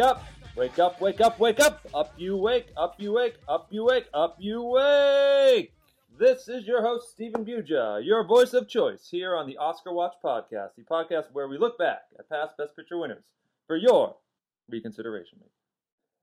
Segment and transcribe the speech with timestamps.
[0.00, 0.24] Wake up!
[0.56, 1.86] Wake up, wake up, wake up!
[1.92, 5.74] Up you wake, up you wake, up you wake, up you wake!
[6.18, 10.14] This is your host, Stephen Buja, your voice of choice here on the Oscar Watch
[10.24, 13.26] Podcast, the podcast where we look back at past Best Picture winners
[13.66, 14.16] for your
[14.70, 15.38] reconsideration.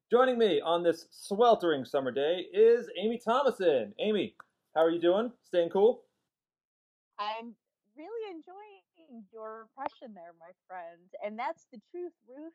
[0.10, 3.94] Joining me on this sweltering summer day is Amy Thomason.
[4.00, 4.34] Amy,
[4.74, 5.32] how are you doing?
[5.46, 6.02] Staying cool?
[7.20, 7.54] I'm
[7.96, 8.67] really enjoying
[9.32, 11.08] your impression there, my friend.
[11.24, 12.54] And that's the truth, Ruth.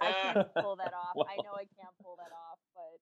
[0.00, 1.14] I can't pull that off.
[1.28, 2.98] I know I can't pull that off, but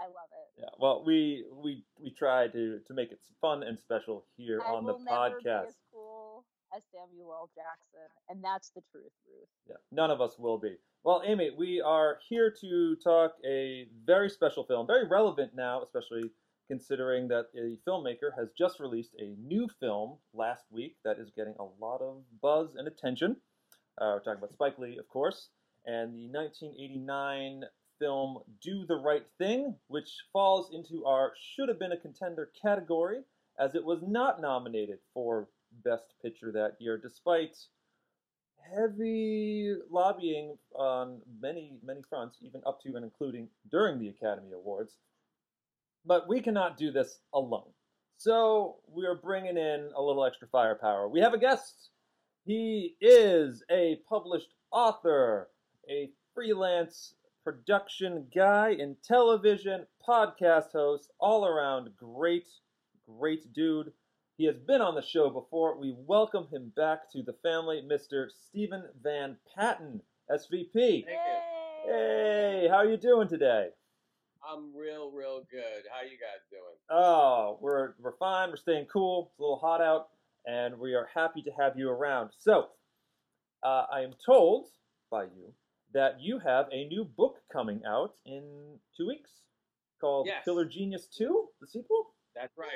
[0.00, 0.60] I love it.
[0.60, 0.68] Yeah.
[0.78, 4.84] Well, we we we try to to make it fun and special here I on
[4.84, 5.68] the will never be podcast.
[5.68, 6.44] as cool
[6.76, 7.50] as Samuel L.
[7.54, 9.48] Jackson, and that's the truth, Ruth.
[9.68, 10.76] Yeah, none of us will be.
[11.04, 16.30] Well, Amy, we are here to talk a very special film, very relevant now, especially
[16.68, 21.54] considering that a filmmaker has just released a new film last week that is getting
[21.58, 23.36] a lot of buzz and attention.
[24.00, 25.48] Uh, we're talking about Spike Lee, of course,
[25.86, 27.62] and the 1989
[27.98, 33.20] film Do the Right Thing, which falls into our should have been a contender category,
[33.58, 35.48] as it was not nominated for
[35.84, 37.56] Best Picture that year, despite
[38.74, 44.96] heavy lobbying on many, many fronts, even up to and including during the Academy Awards.
[46.06, 47.68] But we cannot do this alone.
[48.16, 51.08] So we are bringing in a little extra firepower.
[51.08, 51.90] We have a guest.
[52.44, 55.48] He is a published author,
[55.90, 62.46] a freelance production guy in television, podcast host, all around great,
[63.06, 63.92] great dude.
[64.38, 65.78] He has been on the show before.
[65.78, 68.28] We welcome him back to the family, Mr.
[68.30, 70.72] Stephen Van Patten, SVP.
[70.72, 71.92] Thank you.
[71.92, 73.68] Hey, how are you doing today?
[74.52, 75.84] I'm real, real good.
[75.92, 76.62] How you guys doing?
[76.90, 78.50] Oh, we're we're fine.
[78.50, 79.28] We're staying cool.
[79.30, 80.08] It's a little hot out,
[80.46, 82.30] and we are happy to have you around.
[82.38, 82.68] So,
[83.62, 84.66] uh, I am told
[85.10, 85.52] by you
[85.92, 88.42] that you have a new book coming out in
[88.96, 89.30] two weeks
[90.00, 90.44] called Yes.
[90.44, 92.14] Killer Genius Two, the sequel.
[92.34, 92.68] That's right.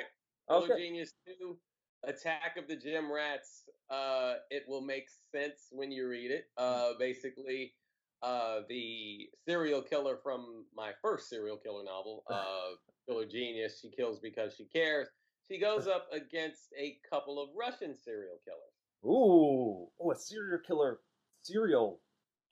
[0.49, 0.83] Killer Okay.
[0.87, 1.55] Genius 2,
[2.03, 3.69] Attack of the Gym Rats.
[3.89, 6.45] Uh, it will make sense when you read it.
[6.57, 7.73] Uh, basically,
[8.21, 12.75] uh, the serial killer from my first serial killer novel, uh,
[13.07, 15.07] Killer Genius, she kills because she cares.
[15.49, 18.71] She goes up against a couple of Russian serial killers.
[19.03, 20.99] Ooh, oh, a serial killer,
[21.41, 21.99] serial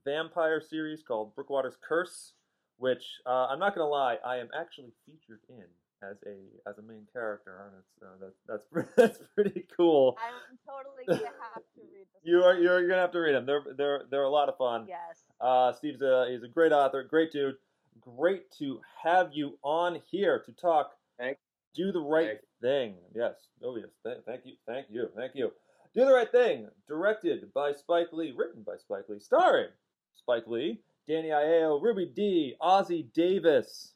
[0.04, 2.34] vampire series called Brookwater's Curse,
[2.78, 5.65] which uh, I'm not gonna lie, I am actually featured in
[6.02, 10.16] as a as a main character, and it's uh, that, that's that's pretty cool.
[10.24, 12.22] I'm totally gonna have to read this.
[12.22, 12.62] You are book.
[12.62, 13.46] you're gonna have to read them.
[13.46, 14.86] They're they're they're a lot of fun.
[14.88, 15.24] Yes.
[15.40, 17.56] Uh, Steve's a he's a great author, great dude.
[18.00, 20.92] Great to have you on here to talk.
[21.18, 21.38] Thank-
[21.74, 22.94] Do the right thank thing.
[23.14, 23.34] Yes.
[23.62, 23.88] Oh yes.
[24.04, 24.54] Th- thank you.
[24.66, 25.08] Thank you.
[25.16, 25.52] Thank you.
[25.94, 26.68] Do the right thing.
[26.88, 28.32] Directed by Spike Lee.
[28.36, 29.18] Written by Spike Lee.
[29.18, 29.68] Starring
[30.14, 33.94] Spike Lee, Danny Aiello, Ruby Dee, Ossie Davis,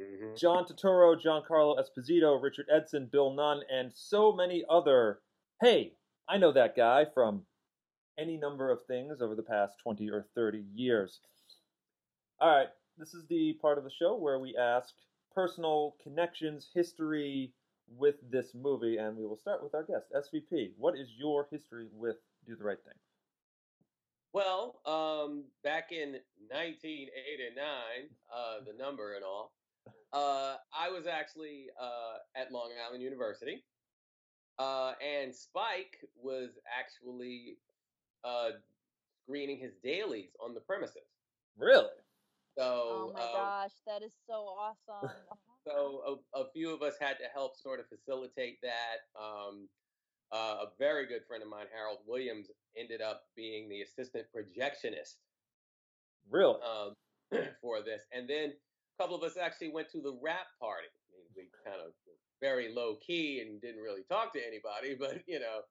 [0.00, 0.36] Mm-hmm.
[0.36, 5.20] John Turturro, Giancarlo Esposito, Richard Edson, Bill Nunn, and so many other.
[5.60, 5.94] Hey,
[6.28, 7.42] I know that guy from
[8.18, 11.20] any number of things over the past 20 or 30 years.
[12.40, 14.94] All right, this is the part of the show where we ask
[15.34, 17.52] personal connections, history
[17.96, 20.72] with this movie, and we will start with our guest, SVP.
[20.76, 22.16] What is your history with
[22.46, 22.94] Do the Right Thing?
[24.32, 26.12] Well, um, back in
[26.50, 27.64] 1989,
[28.32, 29.52] uh, the number and all,
[30.12, 33.64] uh, I was actually uh, at Long Island University,
[34.58, 37.58] uh, and Spike was actually
[38.24, 38.50] uh,
[39.24, 41.02] screening his dailies on the premises.
[41.58, 41.88] Really?
[42.56, 45.10] So, Oh So, my uh, gosh, that is so awesome.
[45.66, 49.20] so a, a few of us had to help sort of facilitate that.
[49.20, 49.68] Um,
[50.30, 55.14] uh, a very good friend of mine, Harold Williams, ended up being the assistant projectionist
[56.30, 56.60] Really?
[56.60, 56.94] um,
[57.62, 58.02] for this.
[58.12, 58.67] And then a
[58.98, 60.90] couple of us actually went to the rap party.
[60.90, 61.92] I mean, we kind of
[62.42, 65.62] very low key and didn't really talk to anybody, but you know,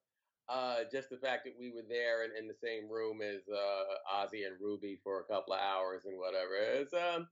[0.48, 4.00] uh, just the fact that we were there and in the same room as uh,
[4.08, 6.56] Ossie and Ruby for a couple of hours and whatever.
[6.56, 7.28] It's um,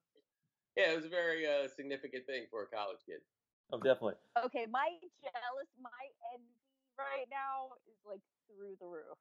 [0.76, 3.24] yeah, it was a very uh, significant thing for a college kid.
[3.72, 4.20] Oh, definitely.
[4.44, 4.92] Okay, my
[5.24, 6.04] jealous, my
[6.36, 6.60] envy
[7.00, 9.16] right now is like through the roof.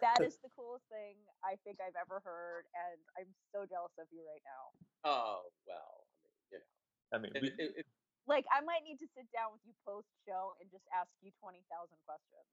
[0.00, 4.06] That is the coolest thing I think I've ever heard, and I'm so jealous of
[4.14, 4.64] you right now.
[5.04, 6.70] Oh well, I mean, you know.
[7.12, 7.86] I mean, It, we, it, it,
[8.30, 11.34] Like, I might need to sit down with you post show and just ask you
[11.42, 12.46] twenty thousand questions.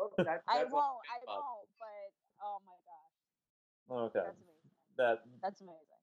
[0.00, 2.08] well, that, I that's all won't, I won't, but
[2.40, 4.72] oh my gosh, okay, that's amazing.
[4.96, 6.02] that That's amazing.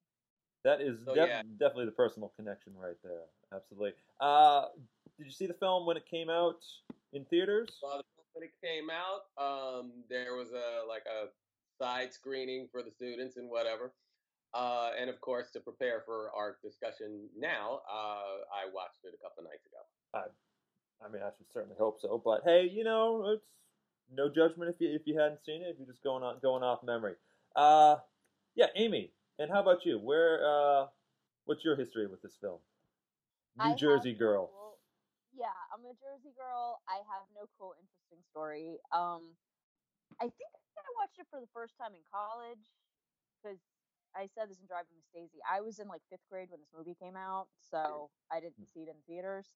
[0.64, 1.42] that is So, def- yeah.
[1.58, 3.26] definitely the personal connection right there.
[3.52, 3.92] Absolutely.
[4.20, 4.66] Uh,
[5.18, 6.62] did you see the film when it came out
[7.12, 7.78] in theaters?
[8.36, 9.78] Saw the film when it came out.
[9.78, 11.28] Um, there was a like a
[11.82, 13.92] side screening for the students and whatever.
[14.54, 19.22] Uh, and of course, to prepare for our discussion now, uh, I watched it a
[19.22, 20.32] couple of nights ago.
[21.04, 22.22] I mean, I should certainly hope so.
[22.24, 23.46] But hey, you know, it's
[24.14, 25.68] no judgment if you if you hadn't seen it.
[25.70, 27.14] If you're just going on going off memory.
[27.54, 27.96] Uh,
[28.54, 29.12] yeah, Amy.
[29.38, 29.98] And how about you?
[29.98, 30.40] Where?
[30.46, 30.86] Uh,
[31.44, 32.60] what's your history with this film?
[33.58, 34.50] New have Jersey no girl.
[35.36, 36.80] Yeah, I'm a Jersey girl.
[36.88, 38.80] I have no cool, interesting story.
[38.90, 39.36] Um,
[40.20, 40.50] I think
[40.80, 42.62] I watched it for the first time in college
[43.36, 43.60] because
[44.16, 45.44] I said this in Driving Miss Daisy.
[45.44, 48.88] I was in like fifth grade when this movie came out, so I didn't see
[48.88, 49.52] it in theaters.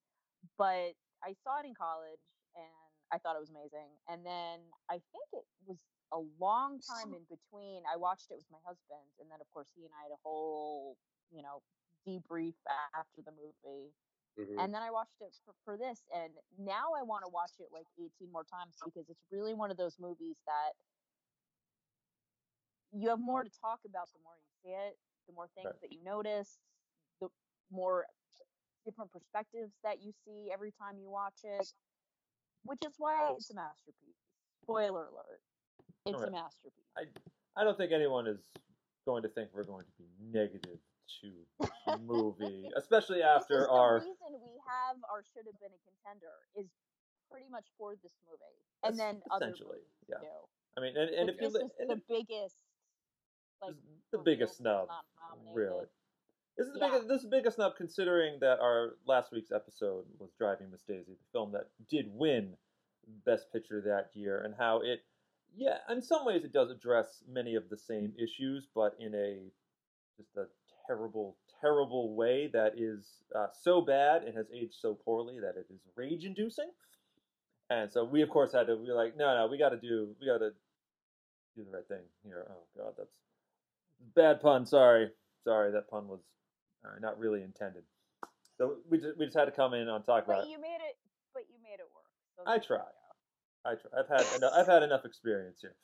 [0.60, 2.20] But I saw it in college
[2.56, 2.68] and
[3.12, 3.88] I thought it was amazing.
[4.08, 5.80] And then I think it was
[6.12, 7.82] a long time in between.
[7.88, 10.20] I watched it with my husband, and then of course he and I had a
[10.22, 10.96] whole,
[11.32, 11.62] you know,
[12.04, 12.56] debrief
[12.96, 13.92] after the movie.
[14.38, 14.58] Mhm.
[14.58, 17.68] And then I watched it for, for this, and now I want to watch it
[17.72, 20.72] like 18 more times because it's really one of those movies that
[22.92, 25.80] you have more to talk about the more you see it, the more things Right.
[25.82, 26.58] that you notice,
[27.20, 27.28] the
[27.70, 28.06] more
[28.84, 31.72] different perspectives that you see every time you watch it,
[32.64, 34.16] which is why it's a masterpiece.
[34.62, 35.42] Spoiler alert.
[36.06, 36.28] It's Okay.
[36.28, 36.88] a masterpiece.
[36.96, 37.04] I,
[37.56, 38.40] I don't think anyone is
[39.06, 40.78] going to think we're going to be negative
[41.20, 44.00] to movie, especially after our.
[44.00, 46.66] the reason we have our should have been a contender is
[47.30, 50.16] pretty much for this movie, and then essentially, yeah.
[50.18, 50.40] too.
[50.76, 52.56] I mean, and, and if you this is the biggest,
[53.62, 53.74] like
[54.12, 54.88] the biggest snub,
[55.54, 55.86] really.
[56.56, 56.90] This is the Yeah.
[56.90, 57.08] biggest.
[57.08, 61.12] This is the biggest snub considering that our last week's episode was Driving Miss Daisy,
[61.14, 62.56] the film that did win
[63.24, 65.04] Best Picture that year, and how it,
[65.56, 69.50] yeah, in some ways it does address many of the same issues, but in a
[70.16, 70.46] just a
[70.90, 73.06] terrible, terrible way that is
[73.36, 76.70] uh, so bad and has aged so poorly that it is rage-inducing.
[77.70, 78.74] And so we, of course, had to.
[78.76, 80.50] Were like, no, no, we got to do, we got to
[81.56, 82.44] do the right thing here.
[82.50, 83.16] Oh God, that's
[84.16, 84.66] bad pun.
[84.66, 85.10] Sorry,
[85.44, 86.18] sorry, that pun was
[86.84, 87.84] uh, not really intended.
[88.58, 90.50] So we just we just had to come in and talk about But it.
[90.50, 90.96] you made it.
[91.32, 92.04] But you made it work.
[92.36, 92.82] So I try.
[93.64, 94.00] I try.
[94.00, 95.76] I've had enough, I've had enough experience here.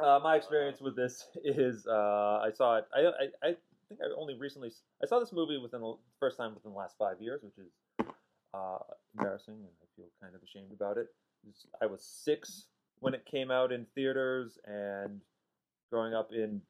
[0.00, 2.86] Uh, my experience with this is uh, I saw it.
[2.94, 3.56] I, I I
[3.92, 4.70] think I only recently
[5.02, 8.06] I saw this movie within the first time within the last five years, which is
[8.54, 8.78] uh,
[9.16, 11.08] embarrassing, and I feel kind of ashamed about it.
[11.80, 12.66] I was six
[13.00, 15.20] when it came out in theaters, and
[15.90, 16.62] growing up in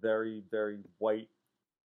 [0.00, 1.28] very very white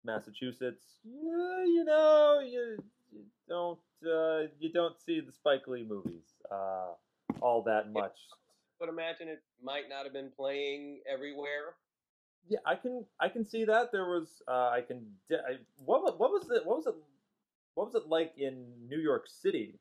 [0.06, 2.78] Massachusetts, yeah, you know, you,
[3.12, 6.92] you don't uh, you don't see the Spike Lee movies uh,
[7.42, 8.18] all that much.
[8.80, 11.76] But imagine it might not have been playing everywhere.
[12.50, 13.92] Yeah, I can I can see that.
[13.92, 16.96] There was uh, I can I, what what was it what was it
[17.76, 19.80] what was it like in New York City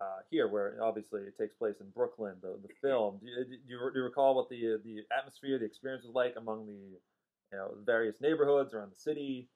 [0.00, 3.18] uh, here where obviously it takes place in Brooklyn the the film?
[3.20, 6.34] Do you, do you, do you recall what the the atmosphere the experience was like
[6.36, 9.48] among the you know various neighborhoods around the city?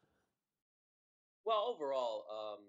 [1.46, 2.60] Well, overall, um,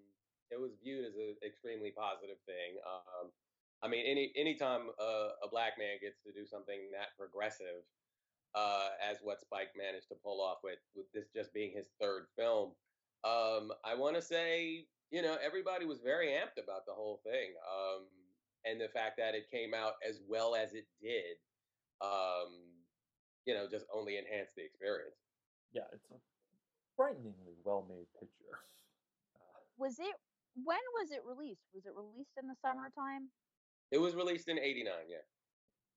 [0.52, 2.78] it was viewed as an extremely positive thing.
[2.86, 3.32] Um,
[3.84, 7.86] I mean, any anytime uh, a black man gets to do something that progressive,
[8.58, 12.26] uh, as what Spike managed to pull off with with this just being his third
[12.38, 12.72] film,
[13.24, 17.54] um, I want to say, you know, everybody was very amped about the whole thing,
[17.70, 18.06] um,
[18.66, 21.38] and the fact that it came out as well as it did,
[22.02, 22.74] um,
[23.46, 25.22] you know, just only enhanced the experience.
[25.74, 26.18] yeah it's a
[26.96, 28.58] frighteningly well made picture
[29.38, 30.16] uh, Was it?
[30.64, 31.62] When was it released?
[31.76, 33.30] Was it released in the summertime?
[33.92, 35.18] It was released in '89, yeah,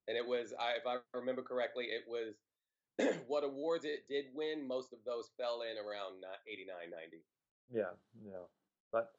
[0.09, 2.35] and it was, I, if I remember correctly, it was
[3.26, 4.66] what awards it did win.
[4.66, 7.16] Most of those fell in around ni- '89, '90.
[7.73, 7.90] Yeah,
[8.25, 8.45] yeah,
[8.92, 9.12] but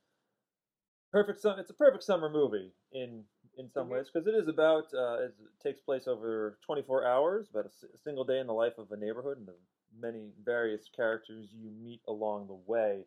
[1.12, 1.40] perfect.
[1.40, 3.24] Sum- it's a perfect summer movie in
[3.58, 3.92] in some Mhm.
[3.92, 7.84] ways because it is about uh, it takes place over 24 hours, about a, s-
[7.94, 9.56] a single day in the life of a neighborhood and the
[10.00, 13.06] many various characters you meet along the way.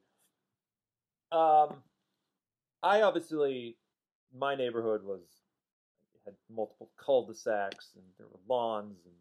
[1.32, 1.82] Um,
[2.82, 3.76] I obviously
[4.36, 5.22] my neighborhood was
[6.24, 9.14] had multiple cul-de-sacs and there were lawns and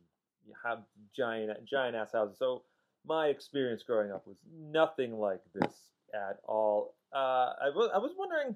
[0.64, 0.80] have
[1.16, 2.38] giant giant ass houses.
[2.38, 2.64] So
[3.06, 6.96] my experience growing up was nothing like this at all.
[7.14, 8.56] Uh, I wa- I was wondering,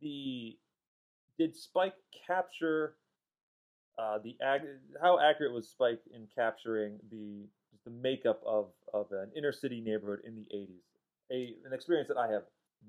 [0.00, 0.56] the
[1.38, 1.94] did Spike
[2.26, 2.96] capture
[3.98, 4.36] uh, the
[5.00, 7.46] how accurate was Spike in capturing the
[7.84, 10.84] the makeup of of an inner city neighborhood in the '80s,
[11.30, 12.44] a an experience that I have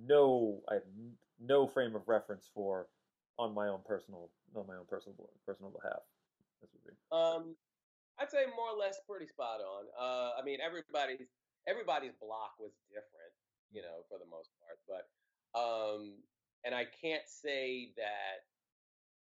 [0.08, 0.84] no I have
[1.39, 2.88] no frame of reference for
[3.38, 5.15] on my own personal on my own personal
[5.46, 6.01] personal behalf.
[7.12, 7.55] Um,
[8.22, 9.90] I'd say more or less pretty spot on.
[9.98, 11.34] Uh, I mean, everybody's
[11.68, 13.34] everybody's block was different,
[13.74, 14.78] you know, for the most part.
[14.86, 15.10] But
[15.58, 16.22] um,
[16.63, 18.46] and I can't say that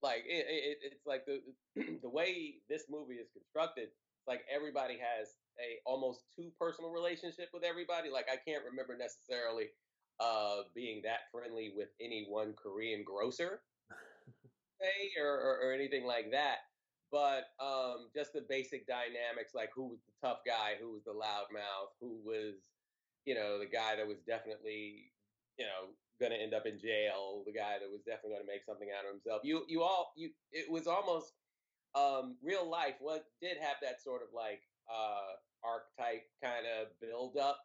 [0.02, 1.42] like it, it, it's like the
[2.02, 3.88] the way this movie is constructed.
[4.28, 8.10] Like everybody has a almost too personal relationship with everybody.
[8.10, 9.74] Like I can't remember necessarily
[10.20, 13.60] uh, being that friendly with any one Korean grocer,
[14.80, 16.58] say, or, or, or anything like that
[17.14, 21.14] but um, just the basic dynamics, like who was the tough guy, who was the
[21.14, 22.58] loudmouth, who was,
[23.22, 25.14] you know, the guy that was definitely,
[25.54, 28.50] you know, going to end up in jail, the guy that was definitely going to
[28.50, 29.46] make something out of himself.
[29.46, 31.30] You, you all, you, it was almost
[31.94, 32.98] um, real life.
[32.98, 37.62] What did have that sort of like uh, archetype kind of build up,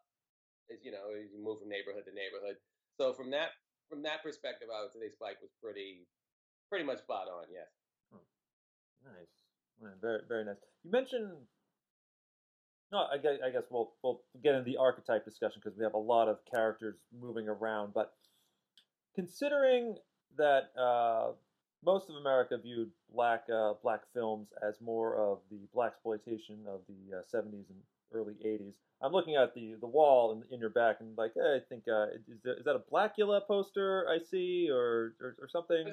[0.70, 2.62] as you know, as you move from neighborhood to neighborhood.
[3.02, 3.58] So from that,
[3.90, 6.06] from that perspective, I would say Spike was pretty,
[6.70, 7.50] pretty much spot on.
[7.50, 7.66] Yes.
[9.04, 9.39] Nice.
[10.02, 10.56] Very, very nice.
[10.84, 11.32] You mentioned.
[12.92, 15.94] No, I guess, I guess we'll we'll get into the archetype discussion because we have
[15.94, 17.94] a lot of characters moving around.
[17.94, 18.14] But
[19.16, 19.96] considering
[20.38, 21.32] that uh,
[21.84, 26.82] most of America viewed black uh, black films as more of the black exploitation of
[26.88, 27.80] the uh, '70s and
[28.12, 31.58] early '80s, I'm looking at the the wall in, in your back and like, hey,
[31.58, 35.48] I think uh, is, there, is that a Blacula poster I see or or, or
[35.50, 35.86] something?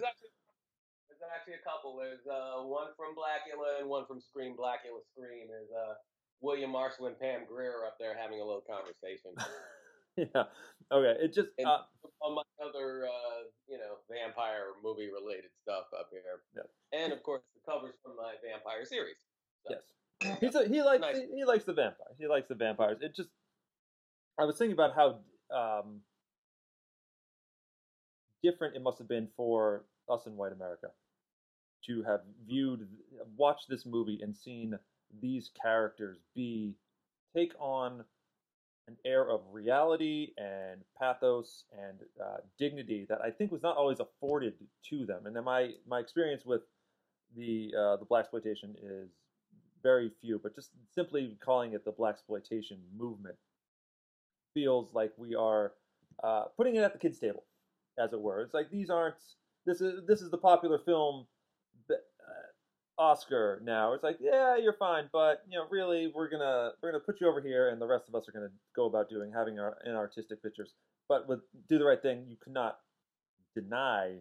[1.27, 1.99] There's actually a couple.
[1.99, 5.51] There's uh, one from Blacula and one from Scream Blacula Scream.
[5.51, 5.99] There's uh,
[6.39, 9.35] William Marshall and Pam Grier up there having a little conversation.
[10.15, 10.47] yeah.
[10.95, 11.19] Okay.
[11.19, 11.83] It just uh,
[12.31, 16.47] my other uh, you know vampire movie related stuff up here.
[16.55, 16.71] Yeah.
[16.95, 19.19] And of course the covers from my vampire series.
[19.67, 19.75] So.
[19.75, 20.39] Yes.
[20.39, 21.19] He's a, he likes Nice.
[21.19, 22.15] he, he likes the vampires.
[22.23, 22.99] He likes the vampires.
[23.03, 23.31] It just
[24.39, 25.19] I was thinking about how
[25.51, 26.07] um,
[28.47, 30.95] different it must have been for us in white America
[31.87, 32.89] to have viewed
[33.37, 34.79] watched this movie and seen
[35.21, 36.75] these characters be
[37.35, 38.05] take on
[38.89, 43.99] an air of reality and pathos and uh, dignity that I think was not always
[44.01, 44.55] afforded
[44.91, 45.27] to them.
[45.27, 46.63] And then my my experience with
[47.37, 49.11] the uh, the black exploitation is
[49.83, 53.37] very few, but just simply calling it the black exploitation movement
[54.55, 55.73] feels like we are
[56.23, 57.45] uh, putting it at the kids' table,
[57.99, 58.41] as it were.
[58.41, 59.17] It's like these aren't
[59.67, 61.27] this is this is the popular film
[62.99, 63.93] Oscar now.
[63.93, 67.29] It's like yeah, you're fine, but you know really we're gonna we're gonna put you
[67.29, 69.93] over here, and the rest of us are gonna go about doing having our in
[69.93, 70.73] artistic pictures.
[71.09, 72.79] But with do the right thing, you cannot
[73.55, 74.17] deny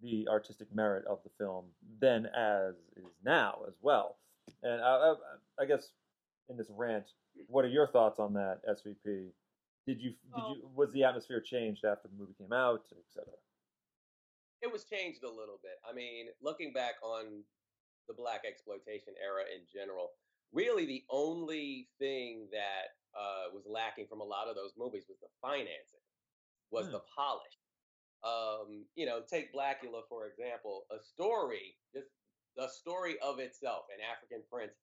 [0.00, 1.64] the artistic merit of the film
[2.00, 4.16] then as is now as well.
[4.62, 5.14] And I, I,
[5.60, 5.90] I guess
[6.48, 7.04] in this rant,
[7.48, 9.30] what are your thoughts on that SVP?
[9.86, 13.32] Did you did you was the atmosphere changed after the movie came out, etc.
[14.60, 15.78] It was changed a little bit.
[15.88, 17.42] I mean, looking back on
[18.08, 20.12] the black exploitation era in general,
[20.52, 25.18] really the only thing that uh, was lacking from a lot of those movies was
[25.20, 26.00] the financing,
[26.72, 26.92] was Hmm.
[26.92, 27.58] the polish.
[28.24, 32.08] Um, you know, take Blacula for example, a story, just
[32.56, 34.74] the story of itself, an African prince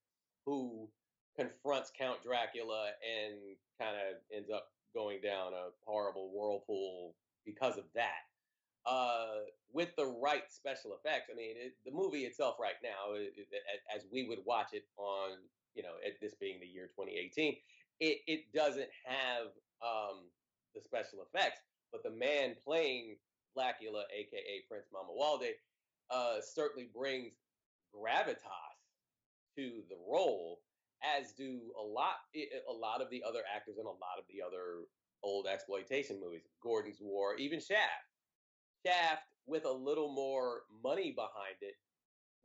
[0.46, 0.92] who
[1.36, 7.16] confronts Count Dracula and kind of ends up going down a horrible whirlpool
[7.46, 8.20] because of that
[8.86, 9.40] uh,
[9.72, 11.28] with the right special effects.
[11.30, 13.48] I mean, it, the movie itself, right now, it, it,
[13.94, 15.38] as we would watch it on,
[15.74, 17.56] you know, this being the year 2018,
[18.00, 19.46] it it doesn't have
[19.82, 20.28] um,
[20.74, 21.60] the special effects,
[21.92, 23.16] but the man playing
[23.56, 25.52] Blacula, aka Prince Mamuwalde,
[26.10, 27.32] uh, certainly brings
[27.94, 28.76] gravitas
[29.56, 30.60] to the role,
[31.02, 32.16] as do a lot
[32.68, 34.84] a lot of the other actors in a lot of the other
[35.22, 38.06] old exploitation movies, Gordon's War, even Shaft.
[38.84, 41.74] Shaft with a little more money behind it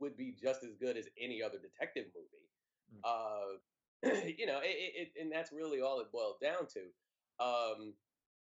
[0.00, 2.48] would be just as good as any other detective movie.
[2.94, 3.02] Mm.
[3.04, 7.44] Uh, you know, it, it, it- and that's really all it boiled down to.
[7.44, 7.94] Um,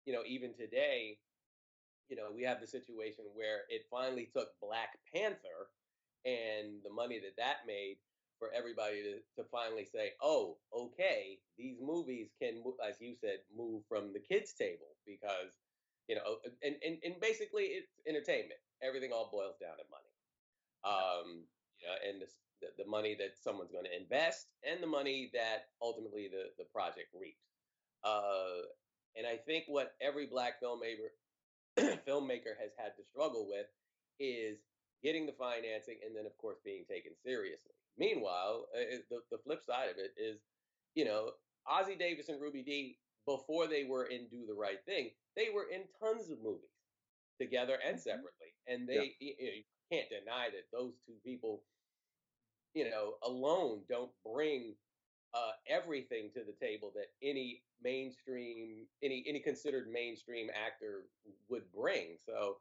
[0.06, 1.18] you know, even today,
[2.08, 5.70] you know, we have the situation where it finally took Black Panther
[6.24, 7.96] and the money that that made
[8.38, 13.82] for everybody to, to finally say, oh, okay, these movies can, as you said, move
[13.88, 15.52] from the kids' table because,
[16.08, 18.60] you know, and, and, and basically it's entertainment.
[18.82, 20.12] Everything all boils down to money.
[20.84, 21.48] Um,
[21.80, 22.28] you know, and the,
[22.60, 26.68] the, the money that someone's going to invest and the money that ultimately the, the
[26.68, 27.48] project reaps.
[28.04, 28.68] Uh,
[29.16, 31.14] and I think what every black filmmaker
[32.06, 33.66] filmmaker has had to struggle with
[34.20, 34.58] is
[35.02, 37.72] getting the financing, and then of course being taken seriously.
[37.98, 40.40] Meanwhile, uh, the the flip side of it is,
[40.94, 41.30] you know,
[41.68, 45.66] Ossie Davis and Ruby Dee before they were in Do the Right Thing, they were
[45.72, 46.70] in tons of movies
[47.40, 48.08] together and mm-hmm.
[48.08, 49.34] separately, and they yeah.
[49.34, 51.62] you, you can't deny that those two people,
[52.74, 54.74] you know, alone don't bring
[55.34, 61.06] uh, everything to the table that any mainstream, any any considered mainstream actor
[61.48, 62.16] would bring.
[62.24, 62.58] So,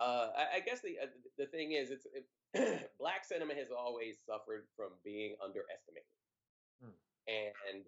[0.00, 1.06] uh, I, I, guess the uh,
[1.38, 6.10] the thing is, it's it, black cinema has always suffered from being underestimated,
[6.82, 6.90] hmm.
[7.28, 7.84] and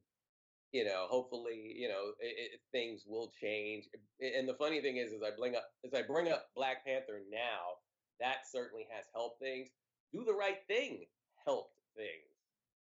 [0.72, 3.86] you know, hopefully, you know, it, it, things will change.
[4.20, 7.22] And the funny thing is, as I bring up as I bring up Black Panther
[7.30, 7.78] now,
[8.20, 9.68] that certainly has helped things.
[10.12, 11.06] Do the right thing
[11.44, 12.30] helped things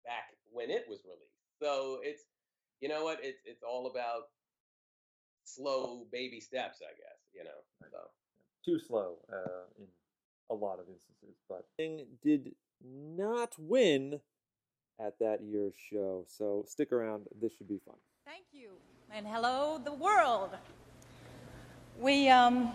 [0.04, 1.30] back when it was released.
[1.62, 2.22] So it's,
[2.80, 4.30] you know what, it's it's all about
[5.44, 7.18] slow baby steps, I guess.
[7.34, 7.98] You know, so
[8.64, 9.86] too slow uh, in
[10.50, 14.20] a lot of instances, but did not win
[15.04, 16.24] at that year's show.
[16.28, 17.24] So stick around.
[17.40, 17.96] This should be fun.
[18.26, 18.70] Thank you.
[19.12, 20.50] And hello, the world.
[21.98, 22.72] We, um,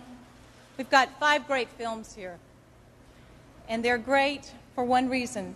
[0.78, 2.38] we've got five great films here.
[3.68, 5.56] And they're great for one reason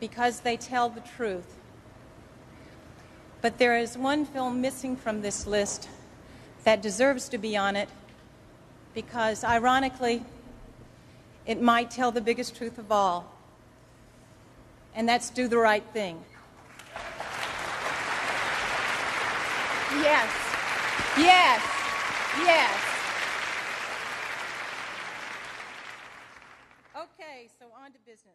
[0.00, 1.58] because they tell the truth.
[3.40, 5.88] But there is one film missing from this list
[6.64, 7.88] that deserves to be on it
[8.94, 10.24] because, ironically,
[11.46, 13.33] it might tell the biggest truth of all
[14.94, 16.22] and that's do the right thing.
[20.02, 20.32] Yes,
[21.18, 21.62] yes,
[22.38, 22.80] yes.
[26.96, 28.34] Okay, so on to business.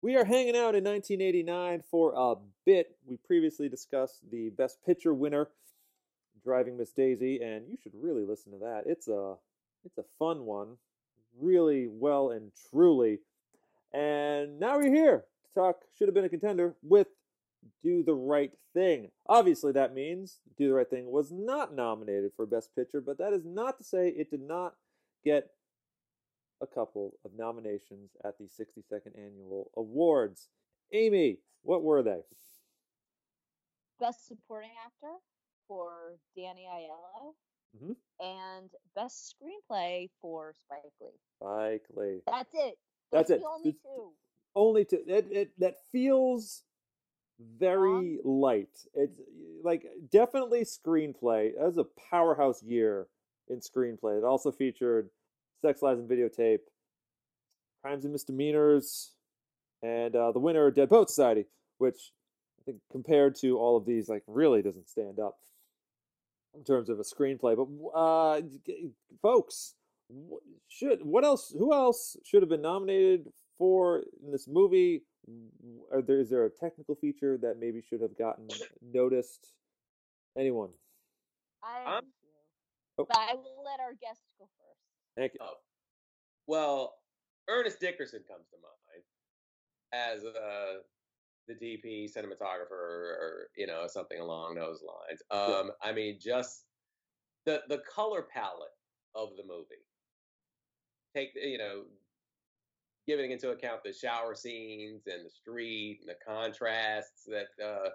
[0.00, 2.96] We are hanging out in 1989 for a bit.
[3.06, 5.48] We previously discussed the Best Picture winner,
[6.44, 8.84] Driving Miss Daisy, and you should really listen to that.
[8.86, 9.34] It's a
[9.84, 10.76] it's a fun one,
[11.40, 13.18] really well and truly
[13.92, 17.08] and now we're here to talk should have been a contender with
[17.82, 19.10] Do the Right Thing.
[19.26, 23.32] Obviously, that means Do the Right Thing was not nominated for Best Picture, but that
[23.32, 24.74] is not to say it did not
[25.24, 25.50] get
[26.60, 30.48] a couple of nominations at the 62nd Annual Awards.
[30.92, 32.20] Amy, what were they?
[34.00, 35.14] Best Supporting Actor
[35.66, 37.34] for Danny Aiello.
[37.76, 37.92] Mm-hmm.
[38.24, 41.08] And best screenplay for Spike Lee.
[41.36, 42.20] Spike Lee.
[42.26, 42.78] That's it.
[43.12, 43.42] That's it.
[43.44, 44.10] Only two.
[44.54, 45.02] Only two.
[45.06, 46.62] It, it, that feels
[47.58, 48.68] very light.
[48.94, 49.20] It's
[49.62, 51.52] like definitely screenplay.
[51.56, 53.06] That was a powerhouse year
[53.48, 54.18] in screenplay.
[54.18, 55.10] It also featured
[55.62, 56.60] Sex, Lies, and Videotape,
[57.82, 59.12] Crimes and Misdemeanors,
[59.82, 61.46] and uh, the winner, Dead Poet Society,
[61.78, 62.12] which
[62.60, 65.38] I think compared to all of these, like really doesn't stand up
[66.56, 67.56] in terms of a screenplay.
[67.56, 68.40] But uh,
[69.22, 69.74] folks,
[70.68, 71.54] should what else?
[71.56, 73.26] Who else should have been nominated
[73.58, 75.02] for in this movie?
[75.92, 78.48] Are there is there a technical feature that maybe should have gotten
[78.82, 79.52] noticed?
[80.38, 80.70] Anyone?
[81.62, 82.04] I um,
[82.98, 83.06] oh.
[83.08, 84.80] but I will let our guests go first.
[85.16, 85.40] Thank you.
[85.42, 85.54] Oh.
[86.46, 86.94] Well,
[87.48, 89.04] Ernest Dickerson comes to mind
[89.92, 90.80] as uh,
[91.48, 95.22] the DP, cinematographer, or you know something along those lines.
[95.30, 95.90] Um, yeah.
[95.90, 96.64] I mean, just
[97.44, 98.68] the the color palette
[99.14, 99.82] of the movie
[101.14, 101.84] take you know
[103.08, 107.88] giving into account the shower scenes and the street and the contrasts that uh,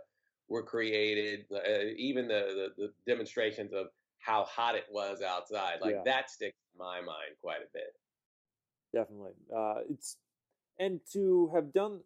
[0.50, 5.94] were created, uh, even the, the, the demonstrations of how hot it was outside, like
[5.94, 6.02] yeah.
[6.04, 7.94] that sticks in my mind quite a bit.
[8.92, 10.18] Definitely, uh, it's
[10.80, 12.00] and to have done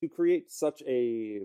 [0.00, 1.40] to create such a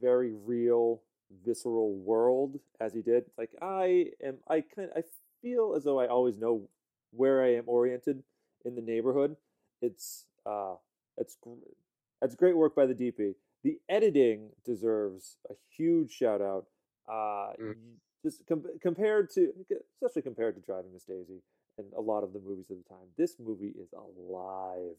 [0.00, 1.00] very real
[1.44, 5.02] visceral world as he did like i am i kind i
[5.40, 6.68] feel as though i always know
[7.14, 8.22] where I am oriented
[8.64, 9.36] in the neighborhood.
[9.82, 10.74] It's uh,
[11.16, 11.36] it's
[12.20, 13.34] that's great work by the DP.
[13.62, 16.66] The editing deserves a huge shout out.
[17.08, 17.74] Uh, mm.
[18.22, 19.52] Just com- compared to,
[19.94, 21.42] especially compared to Driving Miss Daisy
[21.76, 24.96] and a lot of the movies of the time, this movie is alive.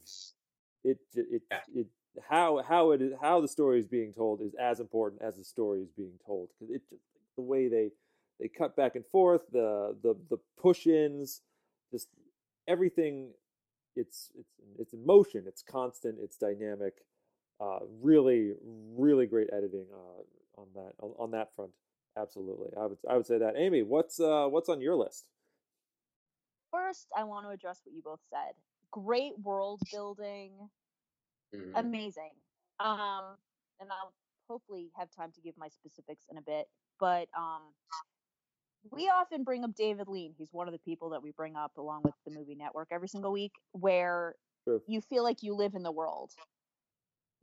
[0.84, 1.60] It it yeah.
[1.74, 1.88] it
[2.30, 5.44] how how it is how the story is being told is as important as the
[5.44, 6.82] story is being told because it
[7.36, 7.90] the way they
[8.40, 11.42] they cut back and forth the the the push ins
[11.96, 12.10] just
[12.68, 13.32] everything
[13.96, 16.96] it's it's it's in motion it's constant it's dynamic
[17.60, 18.54] uh, really
[18.98, 21.72] really great editing uh, on that on that front.
[22.18, 22.70] Absolutely.
[22.78, 23.56] I would i would say that.
[23.58, 25.26] Amy what's uh what's on your list?
[26.72, 28.56] First i want to address what you both said.
[28.92, 30.52] Great world building.
[31.56, 31.78] Mm-hmm.
[31.78, 32.32] amazing.
[32.80, 33.38] Um
[33.80, 34.14] and i'll
[34.50, 36.68] hopefully have time to give my specifics in a bit
[37.00, 37.62] but um
[38.92, 40.34] we often bring up David Lean.
[40.38, 43.08] He's one of the people that we bring up along with the movie network every
[43.08, 44.82] single week, where True.
[44.88, 46.32] you feel like you live in the world.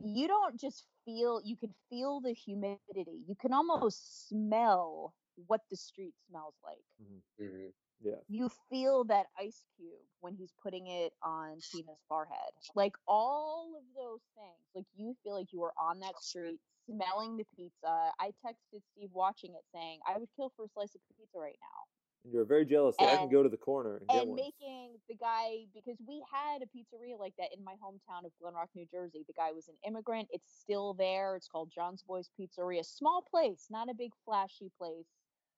[0.05, 3.23] You don't just feel, you can feel the humidity.
[3.27, 5.15] You can almost smell
[5.47, 6.85] what the street smells like.
[6.99, 7.67] hmm
[8.05, 8.17] Yeah.
[8.29, 12.53] You feel that ice cube when he's putting it on Tina's forehead.
[12.75, 14.67] Like all of those things.
[14.75, 18.11] Like you feel like you were on that street smelling the pizza.
[18.21, 21.59] I texted Steve watching it saying, I would kill for a slice of pizza right
[21.61, 21.81] now.
[22.25, 24.37] And you're very jealous that I can go to the corner and get and one.
[24.37, 28.55] making the guy because we had a pizzeria like that in my hometown of Glen
[28.55, 29.25] Rock, New Jersey.
[29.27, 30.29] The guy was an immigrant.
[30.31, 31.35] It's still there.
[31.35, 32.85] It's called John's Boys Pizzeria.
[32.85, 35.11] Small place, not a big flashy place,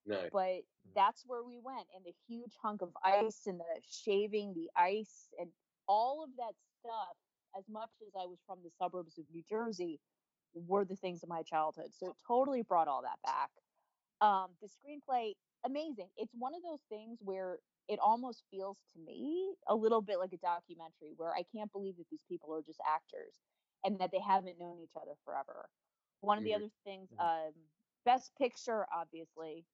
[0.06, 0.30] Nice.
[0.32, 0.62] but mm.
[0.96, 1.86] that's where we went.
[1.94, 5.50] And the huge hunk of ice and the shaving the ice and
[5.86, 7.16] all of that stuff.
[7.56, 10.00] As much as I was from the suburbs of New Jersey,
[10.54, 11.94] were the things of my childhood.
[11.94, 13.50] So it totally brought all that back.
[14.20, 16.08] Um, the screenplay, amazing.
[16.16, 20.32] It's one of those things where it almost feels to me a little bit like
[20.32, 23.40] a documentary where I can't believe that these people are just actors
[23.84, 25.68] and that they haven't known each other forever.
[26.20, 26.56] One of the Mhm.
[26.56, 27.18] other things, Mhm.
[27.20, 27.52] um,
[28.04, 29.66] best picture, obviously,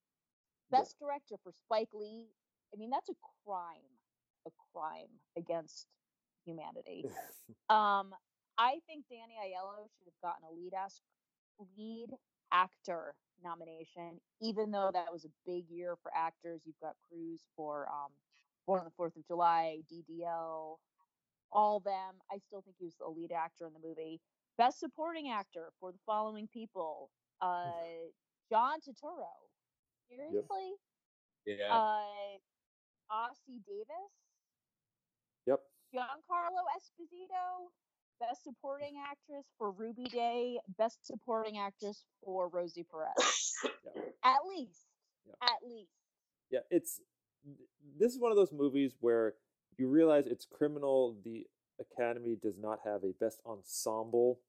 [0.69, 0.79] Yeah.
[0.79, 2.27] best director for Spike Lee.
[2.73, 3.15] I mean, that's a
[3.45, 3.99] crime,
[4.47, 5.87] a crime against
[6.45, 7.05] humanity.
[7.69, 8.13] Um,
[8.57, 11.01] I think Danny Aiello should have gotten a lead ask,
[11.77, 12.09] lead
[12.51, 16.61] actor nomination, even though that was a big year for actors.
[16.65, 18.11] You've got Cruise for um,
[18.67, 20.77] Born on the Fourth of July, DDL,
[21.51, 22.15] all them.
[22.31, 24.19] I still think he was the lead actor in the movie.
[24.57, 27.09] Best supporting actor for the following people:
[27.41, 27.71] uh,
[28.49, 29.49] John Turturro.
[30.09, 30.73] Seriously,
[31.45, 31.73] Yeah.
[31.73, 32.37] uh,
[33.11, 34.11] Ossie Davis.
[35.47, 35.59] Yep.
[35.95, 37.71] Giancarlo Esposito,
[38.21, 43.53] Best Supporting Actress for Ruby Dee, Best Supporting Actress for Rosie Perez.
[43.63, 44.01] Yeah.
[44.23, 44.85] At least.
[45.25, 45.33] Yeah.
[45.41, 45.89] At least.
[46.51, 47.01] Yeah, it's
[47.99, 49.33] this is one of those movies where
[49.77, 51.45] you realize it's criminal the
[51.79, 54.39] Academy does not have a best ensemble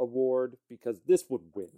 [0.00, 1.68] award because this would win.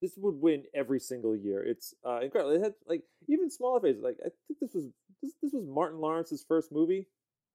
[0.00, 1.62] This would win every single year.
[1.62, 2.54] It's uh, incredible.
[2.54, 4.02] It had like even smaller faces.
[4.02, 4.86] Like I think this was
[5.22, 7.06] this, this was Martin Lawrence's first movie.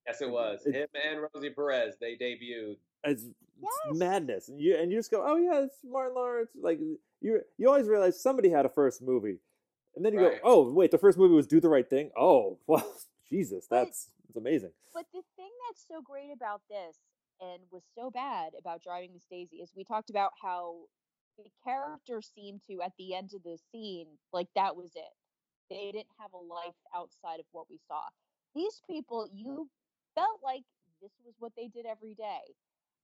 [0.05, 0.59] yes, it was.
[0.65, 2.75] it- Him and Rosie Perez, they debuted.
[3.05, 6.51] It's, it's madness, and you and you just go, oh yeah, it's Martin Lawrence.
[6.59, 6.79] Like
[7.21, 9.39] you you always realize somebody had a first movie,
[9.95, 10.41] and then you Right.
[10.41, 12.11] go, oh wait, the first movie was Do the Right Thing.
[12.17, 12.85] Oh well,
[13.29, 14.71] Jesus, that's it's amazing.
[14.93, 16.97] But the thing that's so great about this
[17.41, 20.75] and was so bad about Driving Miss Daisy is we talked about how
[21.37, 25.13] the characters seemed to, at the end of the scene, like that was it.
[25.69, 28.01] They didn't have a life outside of what we saw.
[28.53, 29.69] These people, you
[30.15, 30.63] felt like
[31.01, 32.39] this was what they did every day.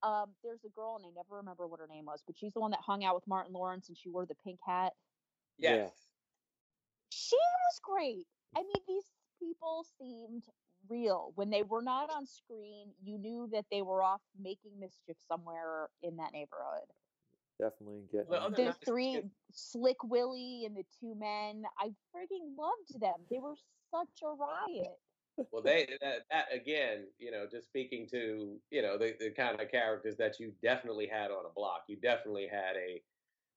[0.04, 2.60] Um, there's a girl, and I never remember what her name was, but she's the
[2.60, 4.94] one that hung out with Martin Lawrence and she wore the pink hat.
[5.58, 5.88] Yeah.
[7.12, 8.26] She was great.
[8.56, 9.06] I mean, these
[9.40, 10.44] people seemed
[10.90, 11.34] real.
[11.36, 15.90] When they were not on screen, you knew that they were off making mischief somewhere
[16.02, 16.88] in that neighborhood.
[17.60, 18.28] Definitely getting.
[18.28, 19.32] Well, The three, kids.
[19.52, 23.20] Slick Willie and the two men, I freaking loved them.
[23.30, 23.56] They were
[23.92, 24.98] such a riot.
[25.52, 29.60] Well, they that, that again, you know, just speaking to you know the, the kind
[29.60, 31.84] of characters that you definitely had on a block.
[31.88, 33.02] You definitely had a,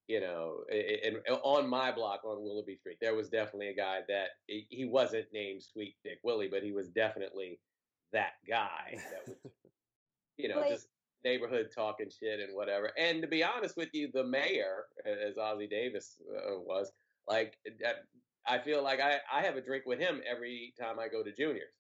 [0.09, 4.29] you know, and on my block on Willoughby Street, there was definitely a guy that
[4.47, 7.59] he he wasn't named Sweet Dick Willie, but he was definitely
[8.13, 9.37] that guy that was,
[10.39, 10.89] you know, But- just
[11.25, 12.93] neighborhood talking shit and whatever.
[12.99, 16.93] And to be honest with you, the mayor, as Ossie Davis uh, was,
[17.27, 18.05] like that
[18.47, 21.33] I feel like I, I have a drink with him every time I go to
[21.33, 21.73] Juniors.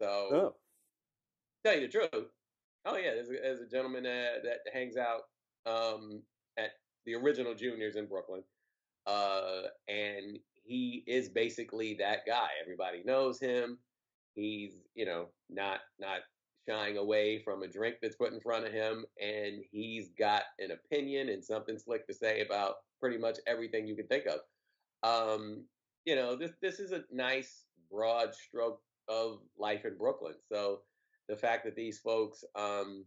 [0.00, 0.54] So oh,
[1.64, 2.26] tell you the truth.
[2.84, 5.22] Oh yeah, there's a, there's a gentleman that, that hangs out
[5.66, 6.22] um,
[6.58, 6.70] at
[7.04, 8.42] the original Juniors in Brooklyn,
[9.06, 12.48] uh, and he is basically that guy.
[12.60, 13.78] Everybody knows him.
[14.34, 16.20] He's you know not not
[16.68, 20.72] shying away from a drink that's put in front of him, and he's got an
[20.72, 24.40] opinion and something slick to say about pretty much everything you can think of.
[25.02, 25.64] Um,
[26.06, 30.34] you know, this this is a nice broad stroke of life in Brooklyn.
[30.50, 30.82] So
[31.28, 33.04] the fact that these folks um,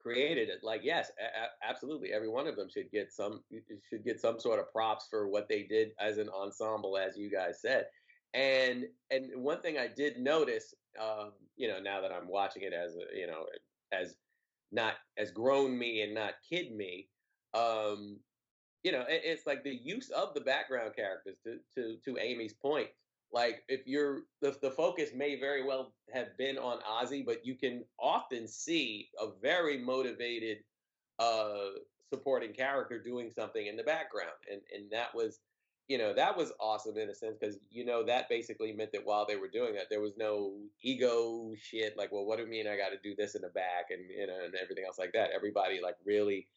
[0.00, 3.42] created it, like yes, a- absolutely, every one of them should get some
[3.90, 7.30] should get some sort of props for what they did as an ensemble, as you
[7.30, 7.86] guys said.
[8.32, 12.72] And and one thing I did notice, um, you know, now that I'm watching it
[12.72, 13.46] as a, you know,
[13.92, 14.16] as
[14.70, 17.08] not as grown me and not kid me,
[17.54, 18.20] um,
[18.86, 22.54] you know, it, it's like the use of the background characters to to to Amy's
[22.54, 22.86] point.
[23.32, 27.56] Like if you're the the focus may very well have been on Ossie, but you
[27.56, 30.58] can often see a very motivated
[31.18, 31.70] uh
[32.12, 34.38] supporting character doing something in the background.
[34.48, 35.40] And and that was
[35.88, 39.04] you know that was awesome in a sense because you know that basically meant that
[39.04, 42.50] while they were doing that there was no ego shit like well what do you
[42.50, 44.98] mean i got to do this in the back and you know and everything else
[44.98, 46.48] like that everybody like really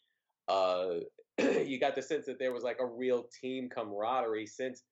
[0.49, 0.99] uh
[1.65, 4.83] you got the sense that there was like a real team camaraderie sense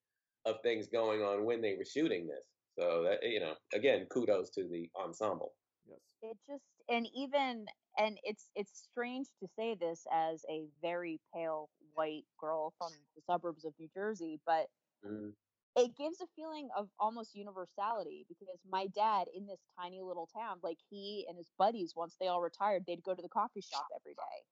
[0.45, 2.45] of things going on when they were shooting this
[2.79, 5.53] so that you know again kudos to the ensemble
[5.89, 5.99] Yes.
[6.21, 7.65] it just and even
[7.97, 13.21] and it's it's strange to say this as a very pale white girl from the
[13.21, 14.67] suburbs of New Jersey, but
[15.03, 15.35] Mhm.
[15.75, 20.59] it gives a feeling of almost universality because my dad in this tiny little town,
[20.63, 23.85] like he and his buddies, once they all retired, they'd go to the coffee shop
[23.95, 24.43] every day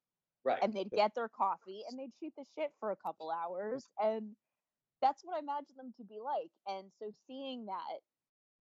[0.45, 3.85] right and they'd get their coffee and they'd shoot the shit for a couple hours
[4.01, 4.35] and
[5.01, 6.51] that's what I imagine them to be like.
[6.67, 7.99] And so seeing that,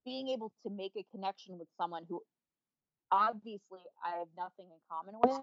[0.05, 2.21] being able to make a connection with someone who
[3.11, 5.41] obviously I have nothing in common with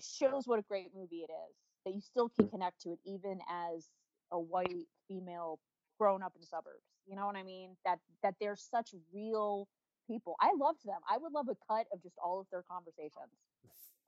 [0.00, 1.56] shows what a great movie it is.
[1.84, 3.88] That you still can connect to it even as
[4.32, 5.58] a white female
[5.98, 6.84] grown up in the suburbs.
[7.06, 7.76] You know what I mean?
[7.84, 9.68] That that they're such real
[10.08, 10.36] people.
[10.40, 11.00] I loved them.
[11.08, 13.32] I would love a cut of just all of their conversations.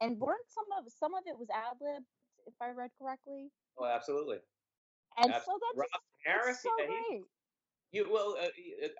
[0.00, 2.06] And weren't some of some of it was ad libbed,
[2.46, 3.50] if I read correctly?
[3.78, 4.38] oh absolutely
[5.16, 7.22] And Abs- so that's Rob harris so yeah, he- great.
[7.90, 8.48] You well, uh,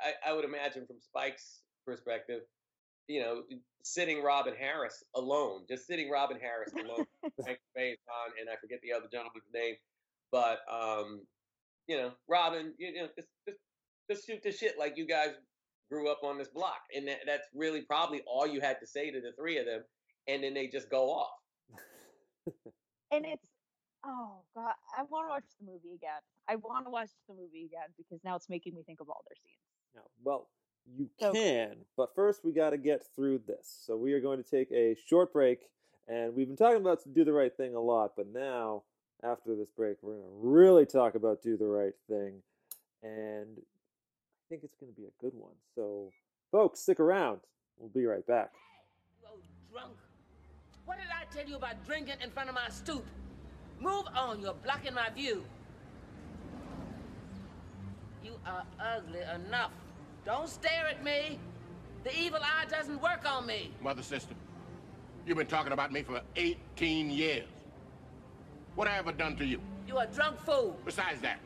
[0.03, 2.41] I, I would imagine from Spike's perspective,
[3.07, 3.43] you know,
[3.83, 7.05] sitting Robin Harris alone, just sitting Robin Harris alone,
[7.43, 9.75] Frank Faison, and I forget the other gentleman's name,
[10.33, 11.21] but um,
[11.87, 13.59] you know, Robin, you know, just just
[14.11, 15.31] just shoot the shit like you guys
[15.91, 19.11] grew up on this block, and that, that's really probably all you had to say
[19.11, 19.83] to the three of them,
[20.29, 21.31] and then they just go off.
[23.11, 23.45] and it's
[24.05, 26.21] oh god, I want to watch the movie again.
[26.49, 29.23] I want to watch the movie again because now it's making me think of all
[29.29, 29.59] their scenes.
[29.95, 30.49] Now, well,
[30.97, 33.83] you So- can, but first we got to get through this.
[33.85, 35.61] So we are going to take a short break,
[36.07, 38.85] and we've been talking about do the right thing a lot, but now
[39.23, 42.41] after this break, we're going to really talk about do the right thing,
[43.03, 45.55] and I think it's going to be a good one.
[45.75, 46.13] So,
[46.53, 47.41] folks, stick around.
[47.79, 48.53] We'll be right back.
[49.21, 49.97] You old drunk.
[50.89, 53.05] What did I tell you about drinking in front of my stoop?
[53.79, 55.45] Move on, you're blocking my view.
[58.25, 59.71] You are ugly enough.
[60.25, 61.39] Don't stare at me.
[62.05, 63.71] The evil eye doesn't work on me.
[63.83, 64.35] Mother sister,
[65.27, 67.45] you've been talking about me for 18 years.
[68.75, 69.61] What have I ever done to you?
[69.87, 70.75] You a drunk fool.
[70.87, 71.39] Besides that,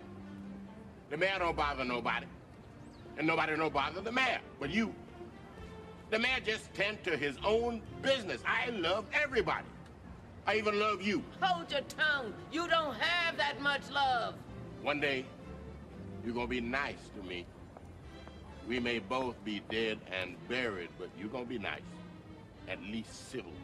[1.10, 2.26] the mayor don't bother nobody.
[3.18, 4.38] And nobody don't bother the mayor.
[4.60, 4.94] But you,
[6.12, 8.42] the mayor just tend to his own business.
[8.46, 9.64] I love everybody.
[10.46, 11.24] I even love you.
[11.40, 12.34] Hold your tongue.
[12.52, 14.34] You don't have that much love.
[14.82, 15.24] One day,
[16.22, 17.46] you're gonna be nice to me.
[18.68, 21.80] We may both be dead and buried, but you're gonna be nice.
[22.68, 23.54] At least civil.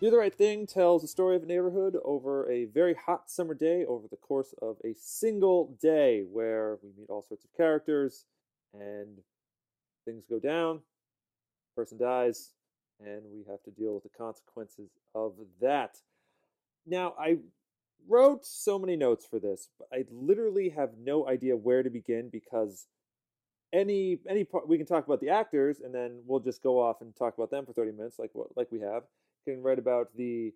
[0.00, 3.52] Do the Right Thing tells the story of a neighborhood over a very hot summer
[3.52, 8.24] day over the course of a single day where we meet all sorts of characters
[8.72, 9.18] and
[10.06, 10.80] things go down,
[11.76, 12.52] person dies,
[12.98, 15.98] and we have to deal with the consequences of that.
[16.86, 17.36] Now, I
[18.08, 22.30] wrote so many notes for this, but I literally have no idea where to begin
[22.30, 22.86] because
[23.70, 27.02] any any part we can talk about the actors and then we'll just go off
[27.02, 29.04] and talk about them for 30 minutes like what like we have
[29.44, 30.52] can write about the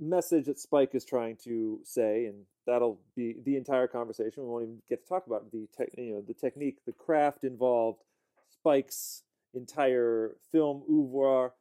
[0.00, 4.42] message that Spike is trying to say, and that'll be the entire conversation.
[4.42, 7.44] We won't even get to talk about the tech, you know, the technique, the craft
[7.44, 8.02] involved,
[8.50, 9.22] Spike's
[9.54, 11.52] entire film oeuvre.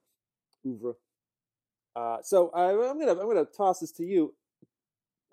[0.66, 0.94] oeuvre.
[1.96, 4.34] Uh, so I, I'm gonna I'm gonna toss this to you,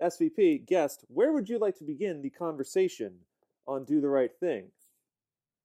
[0.01, 1.05] SVP guest.
[1.07, 3.13] Where would you like to begin the conversation
[3.65, 4.71] on "Do the Right Thing"?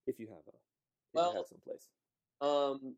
[0.06, 1.88] If you have a, if Well, you have someplace.
[2.40, 2.94] Um,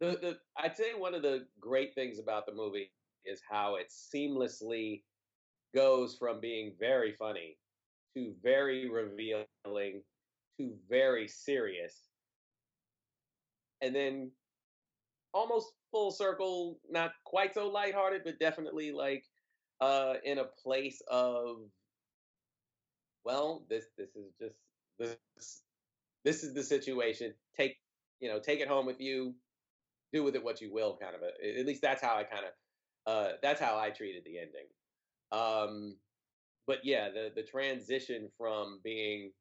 [0.00, 2.92] the, the I'd say one of the great things about the movie
[3.24, 5.02] is how it seamlessly
[5.74, 7.56] goes from being very funny
[8.16, 10.02] to very revealing
[10.58, 12.08] to very serious,
[13.80, 14.30] and then
[15.32, 19.24] almost full circle, not quite so lighthearted, but definitely like
[19.80, 21.58] uh, in a place of
[23.24, 24.56] well, this this is just
[24.98, 25.62] this
[26.24, 27.34] this is the situation.
[27.56, 27.76] Take
[28.20, 29.34] you know, take it home with you.
[30.12, 31.60] Do with it what you will, kind of a.
[31.60, 32.52] At least that's how I kind of.
[33.06, 34.66] Uh, that's how I treated the ending.
[35.32, 35.96] Um,
[36.66, 39.32] but yeah, the the transition from being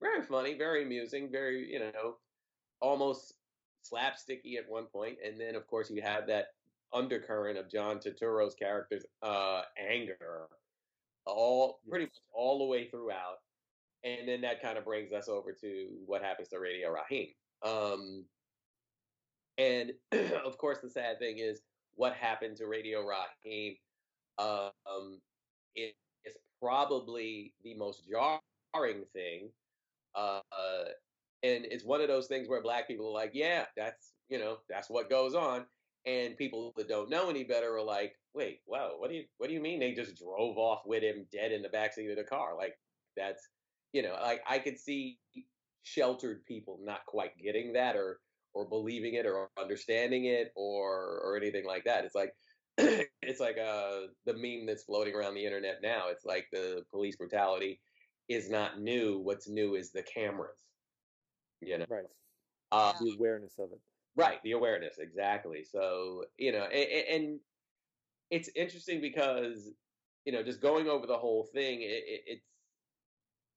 [0.00, 2.16] very funny, very amusing, very you know,
[2.80, 3.34] almost
[3.84, 6.46] slapsticky at one point, and then of course you have that
[6.92, 10.48] undercurrent of John Turturro's character's uh, anger,
[11.26, 13.38] all pretty much all the way throughout,
[14.04, 17.28] and then that kind of brings us over to what happens to Radio Raheem.
[17.64, 18.24] Um,
[19.58, 19.92] And
[20.44, 21.60] of course, the sad thing is
[21.94, 23.76] what happened to Radio Raheem
[24.38, 25.20] um,
[25.74, 25.92] is
[26.62, 29.50] probably the most jarring thing.
[30.14, 30.40] Uh,
[31.42, 34.58] and it's one of those things where black people are like, yeah, that's you know
[34.68, 35.64] that's what goes on,
[36.06, 39.48] and people that don't know any better are like, wait, wow, what do you what
[39.48, 42.24] do you mean they just drove off with him dead in the backseat of the
[42.24, 42.56] car?
[42.56, 42.74] Like
[43.16, 43.48] that's
[43.92, 45.18] you know, like I could see
[45.82, 48.20] sheltered people not quite getting that or
[48.58, 52.04] or believing it or understanding it or or anything like that.
[52.04, 52.34] It's like
[53.22, 56.08] it's like uh the meme that's floating around the internet now.
[56.08, 57.80] It's like the police brutality
[58.28, 59.20] is not new.
[59.20, 60.58] What's new is the cameras.
[61.60, 62.04] You know, right?
[62.72, 63.80] Uh, the awareness of it.
[64.16, 65.62] Right, the awareness exactly.
[65.62, 67.40] So you know, and, and
[68.32, 69.70] it's interesting because
[70.24, 72.46] you know, just going over the whole thing, it, it, it's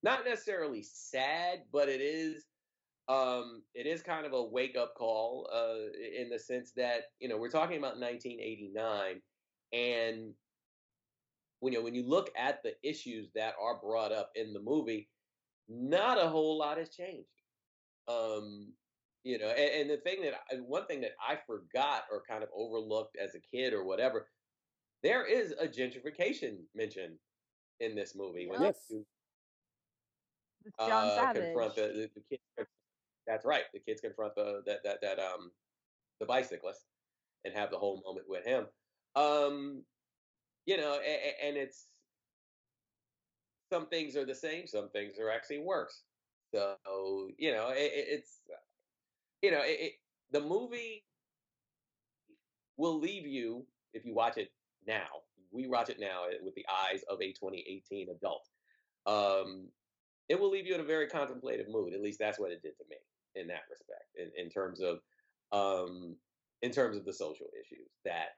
[0.03, 2.45] not necessarily sad, but it is
[3.07, 7.27] um, it is kind of a wake up call uh, in the sense that you
[7.27, 9.21] know we're talking about 1989,
[9.73, 10.33] and
[11.59, 14.59] when you know, when you look at the issues that are brought up in the
[14.59, 15.09] movie,
[15.69, 17.27] not a whole lot has changed.
[18.07, 18.73] Um,
[19.23, 22.43] you know, and, and the thing that I, one thing that I forgot or kind
[22.43, 24.27] of overlooked as a kid or whatever,
[25.03, 27.17] there is a gentrification mention
[27.79, 28.77] in this movie when yes.
[28.89, 29.05] you
[30.79, 31.43] John uh, Savage.
[31.43, 32.69] confront the, the, the kids.
[33.31, 33.63] That's right.
[33.73, 35.51] The kids confront the that that that um
[36.19, 36.81] the bicyclist
[37.45, 38.65] and have the whole moment with him.
[39.15, 39.83] Um,
[40.65, 41.85] you know, and, and it's
[43.71, 46.03] some things are the same, some things are actually worse.
[46.53, 46.75] So
[47.37, 48.41] you know, it, it's
[49.41, 49.93] you know, it,
[50.31, 51.05] the movie
[52.75, 54.51] will leave you if you watch it
[54.85, 55.07] now.
[55.53, 58.45] We watch it now eh, with the eyes of a 2018 adult.
[59.05, 59.69] Um,
[60.27, 61.93] it will leave you in a very contemplative mood.
[61.93, 62.97] At least that's what it did to me
[63.35, 64.99] in that respect, in, in terms of
[65.51, 66.15] um,
[66.61, 68.29] in terms of the social issues that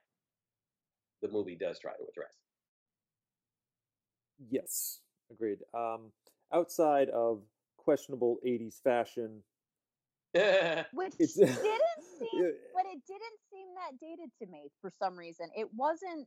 [1.22, 2.34] the movie does try to address.
[4.50, 5.58] Yes, agreed.
[5.74, 6.12] Um,
[6.52, 7.42] outside of
[7.76, 9.42] questionable '80s fashion,
[10.34, 11.56] Which It's- didn't
[12.18, 15.48] seem, but it didn't seem that dated to me for some reason.
[15.56, 16.26] It wasn't.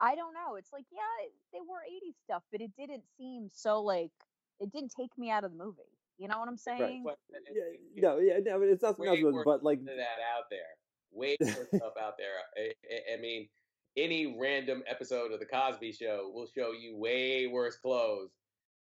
[0.00, 0.56] I don't know.
[0.56, 4.10] It's like, yeah, they were 80s stuff, but it didn't seem so like
[4.58, 5.92] it didn't take me out of the movie.
[6.20, 7.02] You know what I'm saying?
[7.02, 7.16] But
[7.50, 7.62] yeah,
[7.96, 10.60] no, yeah, no, it's not, way not more but like, that out there.
[11.12, 12.36] Way more stuff out there.
[12.58, 13.48] I, I- I mean,
[13.96, 18.28] any random episode of the Cosby Show will show you way worse clothes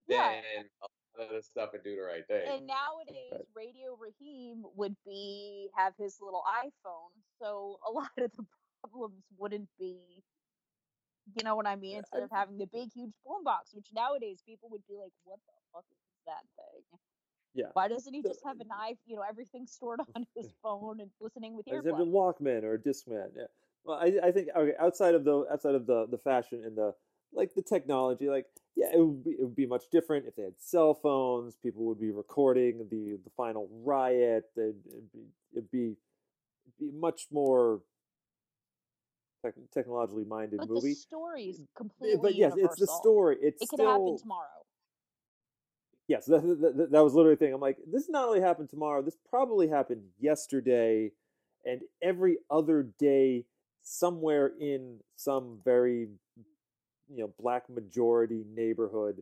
[0.08, 0.62] than Yeah.
[0.84, 2.44] a lot of the stuff in Do the Right Thing.
[2.48, 8.46] And nowadays, Radio Raheem would be have his little iPhone, so a lot of the
[8.84, 10.22] problems wouldn't be.
[11.36, 11.98] You know what I mean?
[11.98, 15.54] Instead of having the big, huge boombox, which nowadays people would be like, "What the
[15.74, 16.84] fuck is that thing?"
[17.54, 17.66] Yeah.
[17.74, 18.98] Why doesn't he just have an iPhone?
[19.06, 21.94] You know, everything stored on his phone and listening with Is it a?
[21.94, 23.30] Walkman or a Discman?
[23.36, 23.44] Yeah.
[23.84, 24.74] Well, I, I think okay.
[24.80, 26.94] Outside of the outside of the the fashion and the
[27.34, 30.44] like the technology, like yeah, it would be it would be much different if they
[30.44, 31.56] had cell phones.
[31.56, 34.46] People would be recording the the final riot.
[34.56, 35.96] It'd, it'd be it'd be
[36.66, 37.82] it'd be much more
[39.44, 40.90] tech, technologically minded But movie.
[40.90, 43.38] the story is completely But yes, it's the story.
[43.42, 44.63] It's It could still happen tomorrow.
[46.08, 47.54] Yes, that, that, that was literally the thing.
[47.54, 51.12] I'm like, this not only happened tomorrow, this probably happened yesterday,
[51.66, 53.46] and every other day
[53.82, 56.08] somewhere in some very,
[57.10, 59.22] you know, black majority neighborhood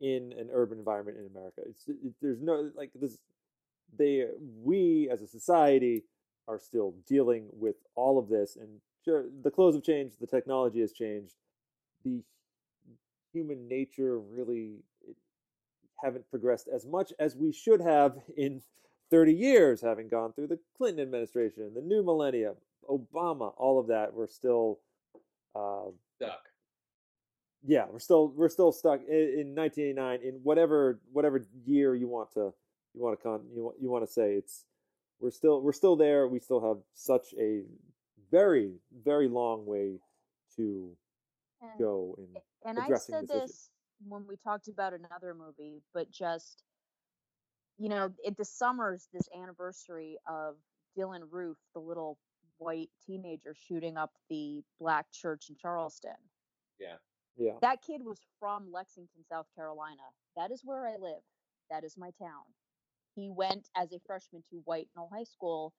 [0.00, 1.62] in an urban environment in America.
[1.66, 3.16] It's it, there's no like this.
[3.96, 4.26] They uh,
[4.62, 6.04] we as a society
[6.46, 10.80] are still dealing with all of this, and sure, the clothes have changed, the technology
[10.80, 11.34] has changed,
[12.04, 12.22] the
[13.32, 14.76] human nature really
[16.04, 18.60] haven't progressed as much as we should have in
[19.10, 22.54] 30 years, having gone through the Clinton administration, the new millennium,
[22.88, 24.12] Obama, all of that.
[24.12, 24.80] We're still,
[25.54, 25.84] uh,
[26.16, 26.42] Stuck.
[27.66, 32.32] yeah, we're still we're still stuck in, in 1989 in whatever whatever year you want
[32.34, 32.52] to
[32.94, 34.64] you want to con you want you want to say it's
[35.20, 36.28] we're still we're still there.
[36.28, 37.62] We still have such a
[38.30, 38.72] very
[39.04, 40.00] very long way
[40.56, 40.90] to
[41.62, 42.26] And- go in
[42.68, 43.40] and I addressing said this issue.
[43.46, 43.70] this
[44.08, 46.62] when we talked about another movie, but just
[47.78, 50.56] you know, it the summer's this anniversary of
[50.96, 52.18] Dylann Roof, the little
[52.58, 56.14] white teenager shooting up the black church in Charleston.
[56.78, 56.96] Yeah.
[57.36, 60.02] yeah That kid was from Lexington, South Carolina.
[60.36, 61.22] That is where I live.
[61.70, 62.44] That is my town.
[63.14, 65.72] He went as a freshman to White Knoll High School,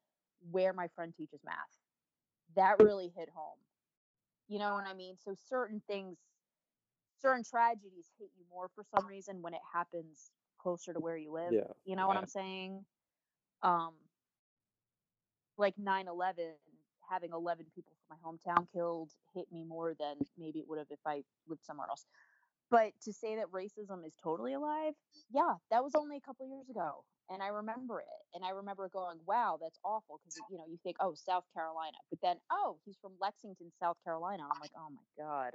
[0.51, 1.55] where my friend teaches math.
[2.55, 3.57] That really hit home.
[4.47, 5.15] You know what I mean?
[5.23, 6.17] So certain things,
[7.21, 11.31] certain tragedies hit you more for some reason when it happens closer to where you
[11.33, 11.55] live.
[11.55, 12.85] yeah You know what I'm saying?
[13.63, 13.93] Um,
[15.57, 16.55] like 9/11
[17.09, 20.87] having 11 people from my hometown killed hit me more than maybe it would have
[20.91, 22.05] if I lived somewhere else.
[22.71, 24.93] But to say that racism is totally alive,
[25.31, 27.05] yeah, that was only a couple years ago.
[27.29, 28.07] And I remember it.
[28.35, 30.19] And I remember going, wow, that's awful.
[30.19, 31.97] Because, you know, you think, oh, South Carolina.
[32.09, 34.43] But then, oh, he's from Lexington, South Carolina.
[34.51, 35.53] I'm like, oh my God.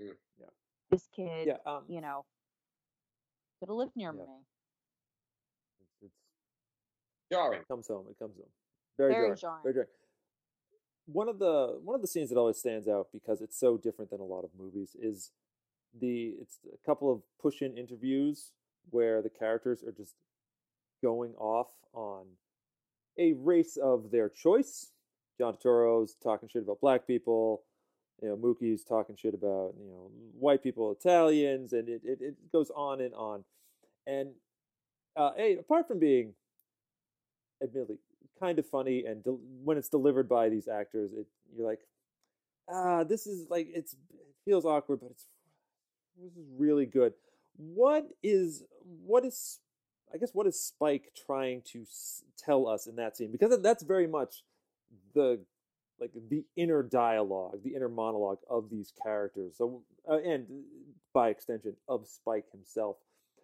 [0.00, 0.12] Mm.
[0.40, 0.46] Yeah.
[0.90, 2.24] This kid, Yeah, um, you know,
[3.60, 4.22] could have lived near Yeah.
[4.24, 4.44] me.
[5.80, 6.14] It's, it's
[7.32, 7.60] Jarring.
[7.60, 8.06] it comes home.
[8.10, 8.46] It comes home.
[8.96, 9.36] Very, Very jarring.
[9.38, 9.62] jarring.
[9.62, 9.88] Very jarring.
[11.06, 14.10] One of the one of the scenes that always stands out because it's so different
[14.10, 15.30] than a lot of movies is
[15.98, 18.52] the it's a couple of push in interviews
[18.90, 20.14] where the characters are just
[21.02, 22.26] going off on
[23.18, 24.92] a race of their choice.
[25.38, 27.62] John Turturro's talking shit about black people.
[28.22, 32.52] You know, Mookie's talking shit about you know white people, Italians, and it it, it
[32.52, 33.44] goes on and on.
[34.06, 34.30] And
[35.16, 36.34] uh, hey, apart from being
[37.62, 37.98] admittedly
[38.40, 39.22] kind of funny and
[39.64, 41.80] when it's delivered by these actors it you're like
[42.70, 45.26] ah this is like it's it feels awkward but it's
[46.22, 47.12] this is really good
[47.56, 48.64] what is
[49.04, 49.60] what is
[50.14, 53.82] i guess what is spike trying to s- tell us in that scene because that's
[53.82, 54.44] very much
[55.14, 55.40] the
[56.00, 59.54] like the inner dialogue the inner monologue of these characters.
[59.56, 60.46] So uh, and
[61.12, 62.96] by extension of spike himself.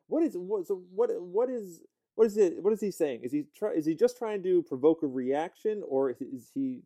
[0.09, 1.83] What is what so what what is
[2.15, 3.21] what is it what is he saying?
[3.23, 6.83] Is he try is he just trying to provoke a reaction or is he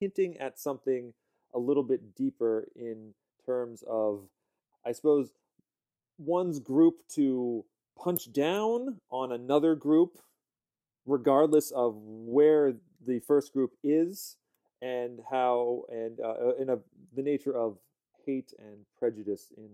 [0.00, 1.12] hinting at something
[1.54, 3.14] a little bit deeper in
[3.44, 4.24] terms of
[4.84, 5.32] i suppose
[6.18, 7.64] one's group to
[7.98, 10.18] punch down on another group
[11.06, 12.74] regardless of where
[13.04, 14.36] the first group is
[14.82, 16.78] and how and uh, in a,
[17.14, 17.78] the nature of
[18.24, 19.70] hate and prejudice in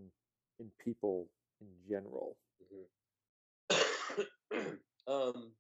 [0.61, 1.27] in people
[1.61, 2.37] in general
[5.09, 5.53] um,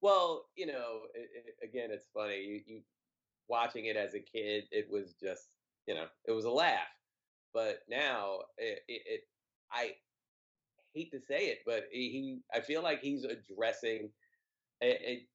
[0.00, 2.40] well, you know, it, it, again, it's funny.
[2.40, 2.80] You, you
[3.48, 5.48] watching it as a kid, it was just,
[5.86, 6.88] you know, it was a laugh.
[7.52, 9.20] But now, it, it, it
[9.72, 9.92] I
[10.94, 14.10] hate to say it, but he, I feel like he's addressing
[14.82, 15.26] a, a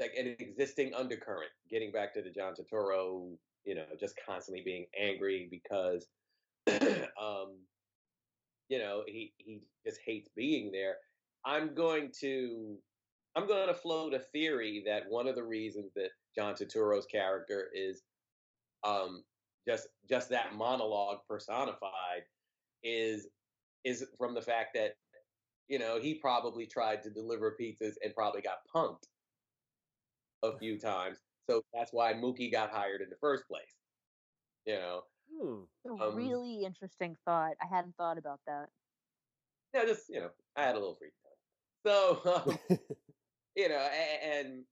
[0.00, 1.50] like an existing undercurrent.
[1.70, 6.06] Getting back to the John Turturro, you know, just constantly being angry because,
[6.68, 7.56] um,
[8.68, 10.96] you know, he he just hates being there.
[11.44, 12.76] I'm going to
[13.36, 17.68] I'm going to float a theory that one of the reasons that John Turturro's character
[17.74, 18.02] is
[18.84, 19.22] um,
[19.66, 22.22] just just that monologue personified
[22.82, 23.28] is
[23.84, 24.94] is from the fact that
[25.68, 29.04] you know he probably tried to deliver pizzas and probably got punked
[30.42, 31.18] a few times,
[31.48, 33.76] so that's why Mookie got hired in the first place.
[34.66, 35.64] You know, hmm.
[35.86, 37.56] A Um, really interesting thought.
[37.60, 38.70] I hadn't thought about that.
[39.74, 41.38] yeah, just you know, I had a little free time,
[41.86, 42.78] so um,
[43.56, 44.66] you know, and, and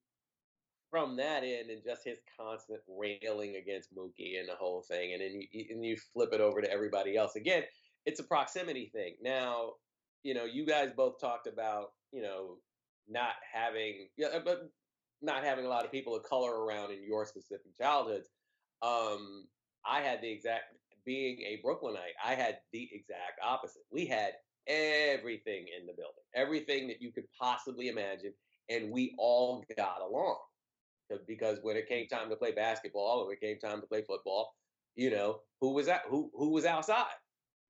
[0.90, 5.22] from that end, and just his constant railing against Mookie and the whole thing, and
[5.22, 7.64] then you, and you flip it over to everybody else again.
[8.06, 9.16] It's a proximity thing.
[9.20, 9.74] Now,
[10.22, 12.60] you know, you guys both talked about, you know,
[13.08, 14.70] not having, yeah, but
[15.24, 18.28] not having a lot of people of color around in your specific childhoods.
[18.82, 19.46] Um,
[19.86, 20.64] I had the exact,
[21.04, 23.82] being a Brooklynite, I had the exact opposite.
[23.90, 24.32] We had
[24.66, 28.32] everything in the building, everything that you could possibly imagine,
[28.70, 30.38] and we all got along.
[31.26, 34.54] Because when it came time to play basketball, or it came time to play football,
[34.96, 36.02] you know, who was that?
[36.08, 37.18] Who who was outside?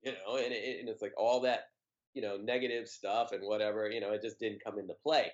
[0.03, 1.65] You know, and, it, and it's like all that,
[2.13, 3.89] you know, negative stuff and whatever.
[3.89, 5.31] You know, it just didn't come into play.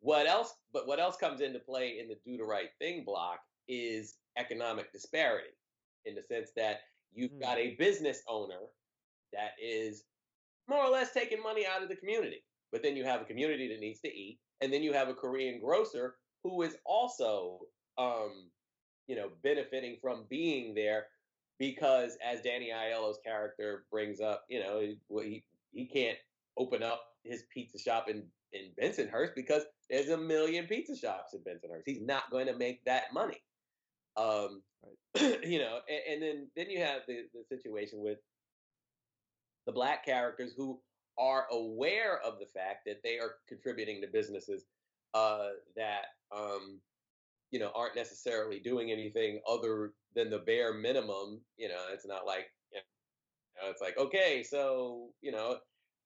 [0.00, 0.54] What else?
[0.72, 4.92] But what else comes into play in the do the right thing block is economic
[4.92, 5.54] disparity,
[6.04, 6.80] in the sense that
[7.12, 7.40] you've Hmm.
[7.40, 8.68] got a business owner
[9.32, 10.06] that is
[10.68, 12.44] more or less taking money out of the community.
[12.72, 15.14] But then you have a community that needs to eat, and then you have a
[15.14, 17.60] Korean grocer who is also,
[17.98, 18.52] um,
[19.08, 21.08] you know, benefiting from being there
[21.58, 26.18] because, as Danny Aiello's character brings up, you know, he he, he can't
[26.56, 31.40] open up his pizza shop in in Bensonhurst because there's a million pizza shops in
[31.40, 31.82] Bensonhurst.
[31.86, 33.42] He's not going to make that money.
[34.16, 34.62] Um,
[35.20, 38.18] you know, and, and then then you have the the situation with
[39.66, 40.80] the black characters who
[41.18, 44.64] are aware of the fact that they are contributing to businesses
[45.14, 46.80] uh, that um,
[47.50, 51.40] you know aren't necessarily doing anything other than the bare minimum.
[51.56, 52.78] You know, it's not like you
[53.62, 55.58] know, it's like okay, so you know,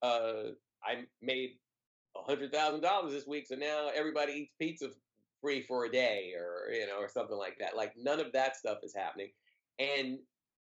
[0.02, 0.52] uh,
[0.84, 1.50] I made
[2.16, 4.88] hundred thousand dollars this week, so now everybody eats pizza
[5.40, 7.76] free for a day, or you know, or something like that.
[7.76, 9.30] Like none of that stuff is happening,
[9.78, 10.18] and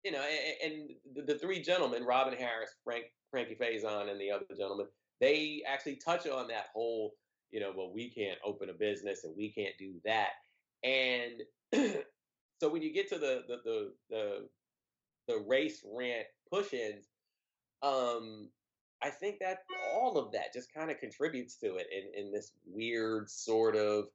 [0.07, 0.23] you know,
[0.63, 4.87] and, and the, three gentlemen, Robin Harris, Frank, Frankie Faison, and the other gentleman,
[5.21, 7.15] they actually touch on that whole,
[7.51, 10.29] you know, well, we can't open a business and we can't do that.
[10.85, 11.43] And
[12.61, 14.49] so when you get to the the the the,
[15.27, 17.07] the race rant push-ins,
[17.83, 18.49] um,
[19.07, 19.59] I think that
[19.95, 24.07] all of that just kind of contributes to it in, in this weird sort of,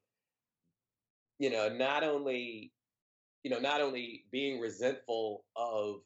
[1.40, 2.74] you know, not only,
[3.44, 6.02] you know, not only being resentful of,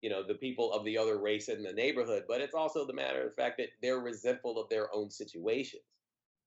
[0.00, 2.94] you know, the people of the other race in the neighborhood, but it's also the
[2.94, 5.82] matter of the fact that they're resentful of their own situations.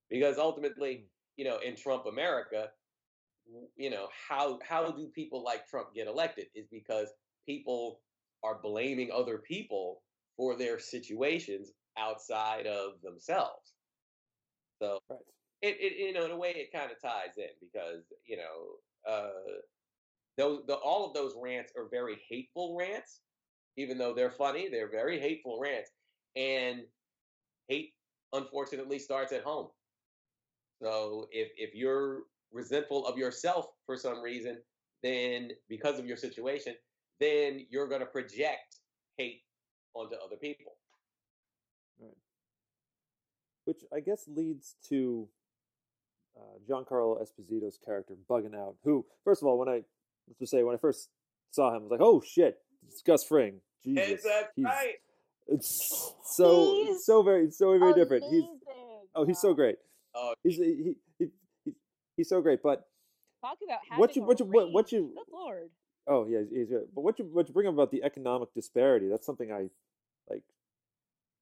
[0.10, 1.04] Because ultimately, mm.
[1.36, 2.70] you know, in Trump America,
[3.76, 6.48] you know, how how do people like Trump get elected?
[6.56, 7.10] Is because
[7.46, 8.02] people
[8.44, 10.02] are blaming other people
[10.38, 13.76] for their situations outside of themselves.
[14.82, 15.20] So Right.
[15.62, 18.78] it, it you know in a way it kind of ties in because you know
[19.06, 19.62] uh
[20.38, 23.24] those the, all of those rants are very hateful rants
[23.78, 25.92] even though they're funny they're very hateful rants
[26.36, 26.88] and
[27.68, 27.96] hate
[28.34, 29.72] unfortunately starts at home
[30.82, 34.64] so if if you're resentful of yourself for some reason
[35.04, 36.76] then because of your situation
[37.20, 38.82] then you're going to project
[39.18, 39.44] hate
[39.98, 40.74] onto other people
[42.00, 42.18] Right.
[43.66, 45.28] Which I guess leads to
[46.38, 48.76] uh, Giancarlo Esposito's character bugging out.
[48.84, 49.82] Who, first of all, when I
[50.28, 51.10] let's just say when I first
[51.52, 54.96] saw him, I was like, "Oh shit, it's Gus Fring." Jesus, Is that he's, right
[55.48, 58.26] It's so He's so very so very different.
[58.30, 58.44] He's
[59.16, 59.78] oh, he's so great.
[60.14, 61.28] oh He's he, he,
[61.66, 61.74] he
[62.16, 62.62] he's so great.
[62.62, 62.86] But
[63.42, 65.70] Talk about having What you- what you- what- what you- Good lord.
[66.08, 66.88] Oh yeah, he's, he's good.
[66.94, 69.08] But what you what you bring up about the economic disparity?
[69.10, 69.70] That's something I
[70.30, 70.44] like.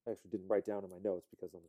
[0.07, 1.61] I actually didn't write down in my notes because I'm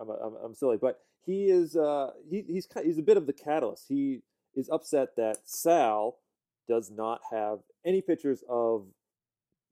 [0.00, 0.78] I'm I'm, I'm silly.
[0.78, 3.86] But he is uh he he's he's a bit of the catalyst.
[3.88, 4.20] He
[4.54, 6.18] is upset that Sal
[6.68, 8.86] does not have any pictures of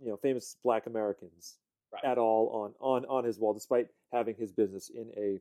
[0.01, 1.57] you know famous Black Americans
[1.93, 2.05] Right.
[2.05, 5.41] at all on on on his wall, despite having his business in a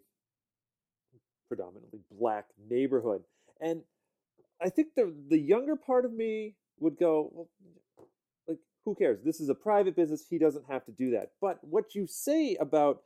[1.47, 3.23] predominantly black neighborhood.
[3.61, 3.83] And
[4.61, 7.49] I think the the younger part of me would go, well,
[8.85, 9.19] who cares?
[9.23, 10.25] This is a private business.
[10.29, 11.31] He doesn't have to do that.
[11.39, 13.03] But what you say about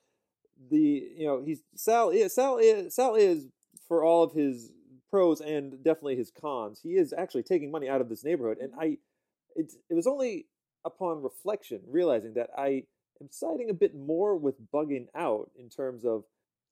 [0.69, 0.77] the,
[1.17, 3.47] you know, he's Sal is Sal is Sal is
[3.87, 4.71] for all of his
[5.09, 6.79] pros and definitely his cons.
[6.81, 8.97] He is actually taking money out of this neighborhood, and I,
[9.55, 10.47] it it was only
[10.85, 12.83] upon reflection realizing that I
[13.21, 16.23] am siding a bit more with bugging out in terms of,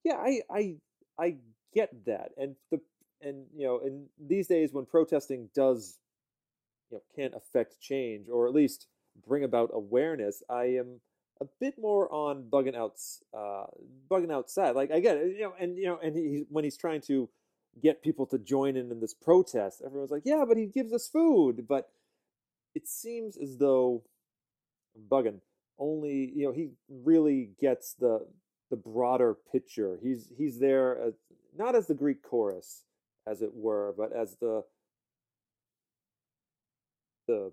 [0.03, 0.75] yeah, I I
[1.19, 1.35] I
[1.73, 2.79] get that, and the
[3.21, 5.97] and you know, in these days when protesting does,
[6.89, 8.87] you know, can't affect change or at least
[9.27, 11.01] bring about awareness, I am
[11.41, 13.65] a bit more on bugging outs, uh,
[14.09, 14.75] bugging outside.
[14.75, 17.29] Like I get it, you know, and you know, and he when he's trying to
[17.81, 21.07] get people to join in in this protest, everyone's like, yeah, but he gives us
[21.07, 21.89] food, but
[22.75, 24.03] it seems as though
[25.09, 25.39] bugging
[25.79, 28.25] only, you know, he really gets the
[28.69, 29.99] the broader picture.
[30.01, 31.13] He's he's there as,
[31.55, 32.83] not as the Greek chorus,
[33.27, 34.63] as it were, but as the
[37.27, 37.51] the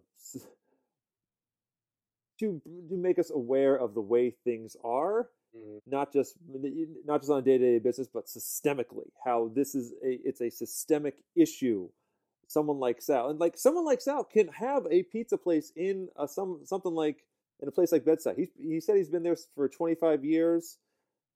[2.41, 5.81] to to make us aware of the way things are, Mhm.
[5.87, 6.37] not just
[7.05, 9.11] not just on a day to day business, but systemically.
[9.25, 11.89] How this is a it's a systemic issue.
[12.49, 16.27] Someone like Sal, and like someone like Sal, can have a pizza place in a,
[16.27, 17.25] some something like
[17.61, 18.37] in a place like Bed-Stuy.
[18.37, 20.79] He he said he's been there for 25 years,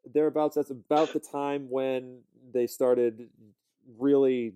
[0.04, 0.56] thereabouts.
[0.56, 3.30] That's about the time when they started
[3.98, 4.54] really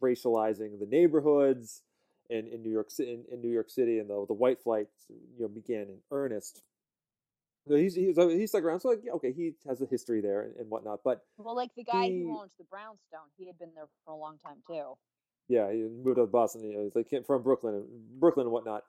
[0.00, 1.82] racializing the neighborhoods
[2.30, 4.88] in, in New York City in, in New York City and the the white flight
[5.08, 6.62] you know began in earnest.
[7.66, 8.80] So he's he's he's stuck around.
[8.80, 11.00] So like okay, he has a history there and, and whatnot.
[11.04, 14.12] But Well, like the guy He- who owns the brownstone, he had been there for
[14.12, 14.96] a long time too.
[15.48, 16.62] yeah, he moved to Boston.
[16.64, 18.84] You know, he's like from Brooklyn and Brooklyn and whatnot.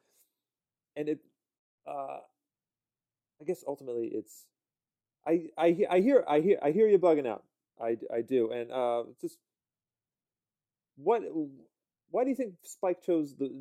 [0.98, 1.20] And it,
[1.88, 2.20] uh,
[3.42, 4.46] I guess ultimately it's,
[5.28, 7.44] I I I hear I hear I hear you bugging out.
[7.82, 8.52] I I do.
[8.52, 9.38] And uh, just
[10.98, 11.24] what
[12.12, 13.52] why do you think Spike chose the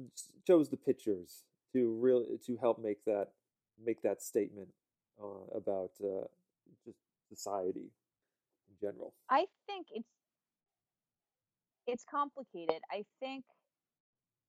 [0.47, 1.43] chose the pictures
[1.73, 3.29] to really to help make that
[3.85, 4.69] make that statement
[5.23, 6.27] uh, about uh,
[6.85, 7.91] just society
[8.69, 9.15] in general?
[9.31, 10.09] I think it's
[11.87, 12.81] it's complicated.
[12.91, 13.45] I think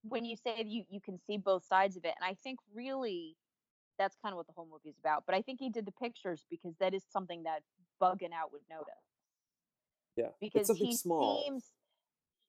[0.04, 3.36] when you say you, you can see both sides of it, and I think really
[3.98, 5.24] that's kind of what the whole movie is about.
[5.26, 7.62] But I think he did the pictures because that is something that
[8.02, 8.94] bugging out would notice.
[10.16, 11.44] Yeah, Because it's something he small.
[11.44, 11.64] seems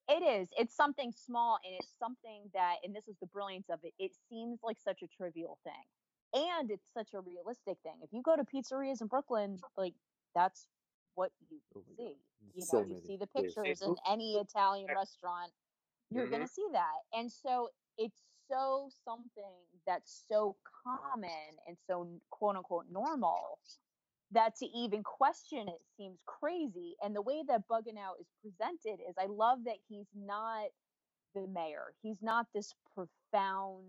[0.09, 0.49] it is.
[0.59, 3.95] It's something small and it's something that and this is the brilliance of it.
[3.99, 5.75] It seems like such a trivial thing.
[6.35, 8.01] And it's such a realistic thing.
[8.03, 9.95] If you go to pizzerias in Brooklyn, like
[10.35, 10.69] that's
[11.15, 11.99] what you Oh my God.
[11.99, 12.17] see.
[12.55, 13.55] You So know, you see the Yes.
[13.57, 15.53] pictures in any Italian restaurant,
[16.11, 16.47] you're gonna mm-hmm.
[16.47, 17.03] see that.
[17.13, 18.19] And so it's
[18.51, 19.55] so something
[19.87, 23.59] that's so common and so quote unquote normal
[24.33, 26.97] that to even question it seems crazy.
[27.03, 30.69] And the way that Bugging Out is presented is I love that he's not
[31.35, 31.95] the mayor.
[32.03, 33.85] He's not this profound,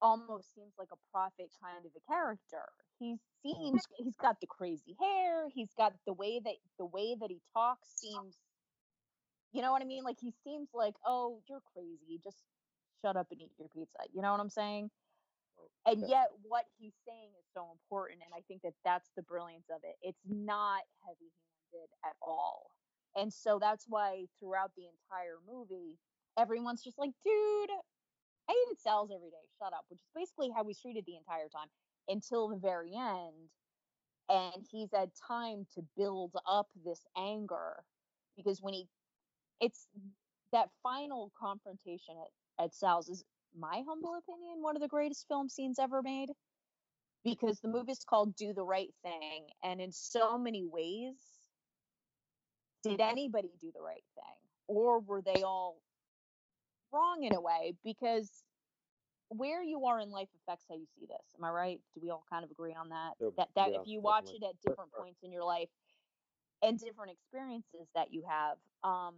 [0.00, 2.64] almost seems like a prophet kind of a character.
[2.98, 3.50] He mm-hmm.
[3.50, 5.48] seems he's got the crazy hair.
[5.52, 8.36] He's got the way that the way that he talks seems,
[9.52, 10.04] you know what I mean?
[10.04, 12.20] Like he seems like, oh, you're crazy.
[12.22, 12.38] Just
[13.02, 13.98] shut up and eat your pizza.
[14.12, 14.90] You know what I'm saying?
[15.86, 19.66] And yet what he's saying is so important and i think that that's the brilliance
[19.70, 19.96] of it.
[20.02, 21.30] It's not heavy
[21.72, 22.70] handed at all.
[23.16, 25.98] And so that's why throughout the entire movie
[26.38, 27.70] everyone's just like dude
[28.48, 29.46] i eat Sal's every day.
[29.58, 31.68] Shut up which is basically how he's treated the entire time
[32.08, 33.50] until the very end.
[34.30, 37.84] And he's had time to build up this anger
[38.36, 38.88] because when he
[39.60, 39.88] it's
[40.52, 42.14] that final confrontation
[42.58, 43.24] at, at sal's is
[43.54, 46.30] my humble opinion, one of the greatest film scenes ever made
[47.24, 49.46] because the movie is called Do the Right Thing.
[49.62, 51.16] And in so many ways,
[52.82, 54.50] did anybody do the right thing?
[54.66, 55.82] Or were they all
[56.92, 57.74] wrong in a way?
[57.84, 58.44] Because
[59.28, 61.34] where you are in life affects how you see this.
[61.38, 61.80] Am I right?
[61.94, 63.14] Do we all kind of agree on that?
[63.20, 63.32] Yep.
[63.36, 64.48] That that Yeah, if you watch definitely.
[64.48, 65.70] it at different points in your life
[66.62, 69.14] and different experiences that you have, um,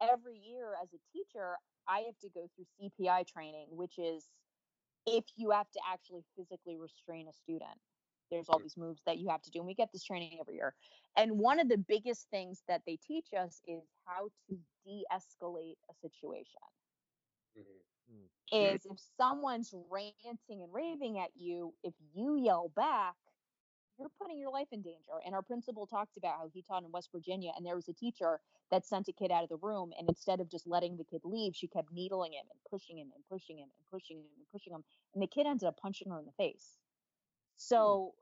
[0.00, 1.56] every year as a teacher,
[1.88, 4.30] I have to go through CPI training, which is
[5.06, 7.78] if you have to actually physically restrain a student.
[8.30, 10.54] There's all these moves that you have to do, and we get this training every
[10.56, 10.74] year.
[11.16, 15.76] And one of the biggest things that they teach us is how to de escalate
[15.90, 16.62] a situation.
[17.56, 18.30] Mhm.
[18.52, 23.16] Is if someone's ranting and raving at you, if you yell back,
[23.98, 25.20] you're putting your life in danger.
[25.24, 27.92] And our principal talked about how he taught in West Virginia, and there was a
[27.92, 28.40] teacher
[28.70, 31.20] that sent a kid out of the room, and instead of just letting the kid
[31.24, 34.46] leave, she kept needling him and pushing him and pushing him and pushing him and
[34.52, 34.84] pushing him,
[35.14, 36.76] and the kid ended up punching her in the face.
[36.76, 37.56] Hmm.
[37.56, 38.14] So,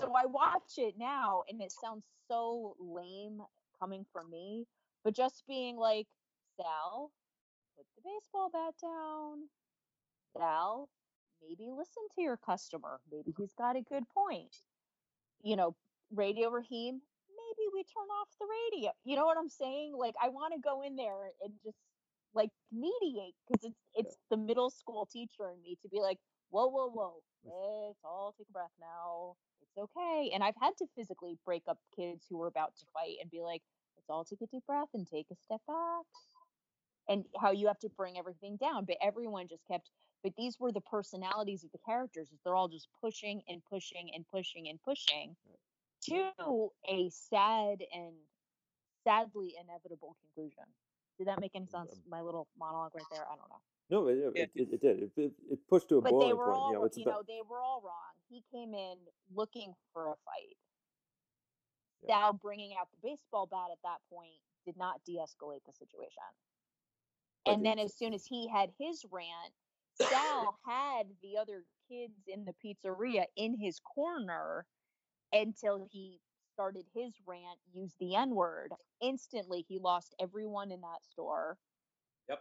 [0.00, 3.40] so I watch it now, and it sounds so lame
[3.78, 4.66] coming from me,
[5.04, 6.06] but just being like,
[6.56, 7.10] Sal,
[7.76, 9.48] put the baseball bat down.
[10.36, 10.88] Sal,
[11.42, 13.00] maybe listen to your customer.
[13.10, 13.42] Maybe mm-hmm.
[13.42, 14.54] he's got a good point.
[15.42, 15.76] You know,
[16.14, 18.90] Radio Raheem, maybe we turn off the radio.
[19.04, 19.94] You know what I'm saying?
[19.96, 21.78] Like I want to go in there and just
[22.34, 26.18] like mediate because it's it's the middle school teacher in me to be like,
[26.50, 27.22] whoa, whoa, whoa,
[27.88, 29.34] let's all take a breath now.
[29.62, 30.30] It's okay.
[30.34, 33.42] And I've had to physically break up kids who were about to fight and be
[33.42, 33.62] like,
[33.96, 36.06] let's all take a deep breath and take a step back
[37.08, 38.84] and how you have to bring everything down.
[38.84, 39.90] But everyone just kept,
[40.22, 42.28] but these were the personalities of the characters.
[42.32, 45.36] is They're all just pushing and pushing and pushing and pushing
[46.02, 48.14] to a sad and
[49.04, 50.64] sadly inevitable conclusion.
[51.18, 51.92] Did that make any sense?
[51.92, 53.24] Um, My little monologue right there.
[53.24, 53.60] I don't know.
[53.88, 54.98] No, it, it, it, it did.
[54.98, 56.58] It, it, it pushed to a But boiling they were point.
[56.58, 58.12] all, you know, it's you about, know, they were all wrong.
[58.28, 58.96] He came in
[59.34, 60.56] looking for a fight.
[62.02, 62.08] Yeah.
[62.20, 66.26] Sal bringing out the baseball bat at that point did not de-escalate the situation.
[67.46, 69.54] And then as soon as he had his rant,
[70.00, 74.66] Sal had the other kids in the pizzeria in his corner
[75.32, 76.20] until he
[76.52, 78.72] started his rant, used the N word.
[79.00, 81.58] Instantly, he lost everyone in that store.
[82.28, 82.38] Yep.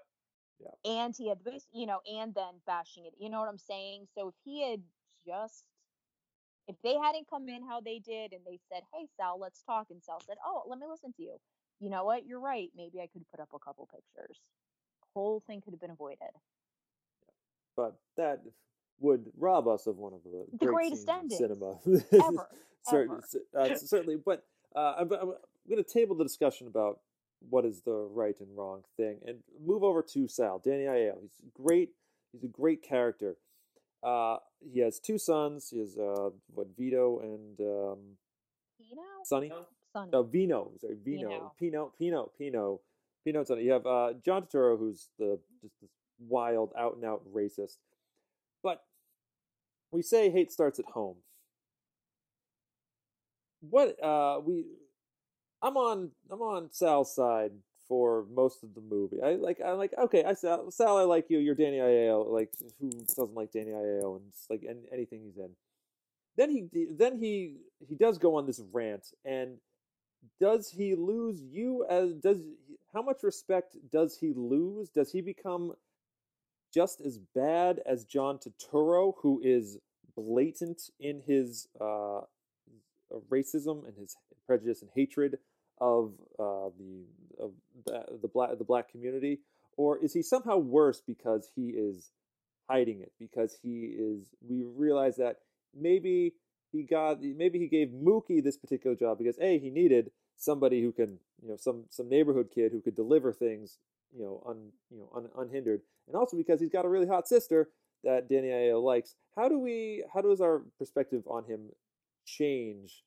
[0.59, 0.91] Yeah.
[1.03, 3.13] And he had this, you know, and then bashing it.
[3.19, 4.07] You know what I'm saying?
[4.15, 4.81] So if he had
[5.27, 5.63] just,
[6.67, 9.87] if they hadn't come in how they did and they said, hey, Sal, let's talk,
[9.89, 11.35] and Sal said, oh, let me listen to you.
[11.79, 12.25] You know what?
[12.25, 12.69] You're right.
[12.75, 14.39] Maybe I could put up a couple pictures.
[15.13, 16.19] Whole thing could have been avoided.
[17.75, 18.41] But that
[18.99, 21.77] would rob us of one of the, The great greatest scenes cinema.
[22.13, 22.47] Ever.
[22.83, 23.23] Cer- ever.
[23.57, 24.45] uh, certainly, but
[24.75, 25.33] uh, I'm, I'm
[25.67, 26.99] going to table the discussion about
[27.49, 31.15] what is the right and wrong thing and move over to Sal, Danny Aiello.
[31.21, 31.89] He's great.
[32.31, 33.37] He's a great character.
[34.03, 34.37] Uh,
[34.71, 35.69] he has two sons.
[35.71, 37.97] He has uh, what Vito and um,
[38.77, 39.01] Pino?
[39.23, 39.49] Sonny.
[39.49, 39.65] No?
[39.93, 40.11] Sonny.
[40.11, 40.71] No, Vino.
[40.79, 41.53] Sorry, Vino.
[41.57, 41.91] Pino.
[41.97, 42.31] Pino.
[42.37, 42.79] Pino.
[43.23, 43.39] Pino.
[43.39, 43.63] and Sonny.
[43.63, 45.89] You have uh, John Turturro, who's the just this
[46.19, 47.77] wild, out and out racist.
[48.63, 48.81] But
[49.91, 51.17] we say hate starts at home.
[53.61, 54.65] What uh we
[55.61, 57.51] I'm on I'm on Sal's side
[57.87, 59.21] for most of the movie.
[59.21, 61.39] I like I like okay, I Sal, Sal I like you.
[61.39, 62.27] You're Danny Aiello.
[62.27, 65.51] Like who doesn't like Danny Aiello and like an anything he's in.
[66.37, 67.57] Then he then he
[67.87, 69.57] he does go on this rant and
[70.39, 72.37] does he lose you as does
[72.93, 74.89] how much respect does he lose?
[74.89, 75.73] Does he become
[76.75, 79.77] just as bad as John Turturro, who is
[80.17, 82.21] blatant in his uh,
[83.31, 85.39] racism and his prejudice and hatred
[85.79, 87.05] of uh, the
[87.39, 87.51] of
[87.85, 89.39] the, the black the black community,
[89.77, 92.11] or is he somehow worse because he is
[92.69, 93.13] hiding it?
[93.19, 95.37] Because he is, we realize that
[95.73, 96.33] maybe
[96.71, 100.91] he got maybe he gave Mookie this particular job because a he needed somebody who
[100.91, 103.77] can you know some some neighborhood kid who could deliver things
[104.15, 107.27] you know un you know un, unhindered, and also because he's got a really hot
[107.27, 107.69] sister
[108.03, 109.15] that Danny Aiello likes.
[109.35, 111.69] How do we how does our perspective on him
[112.25, 113.03] change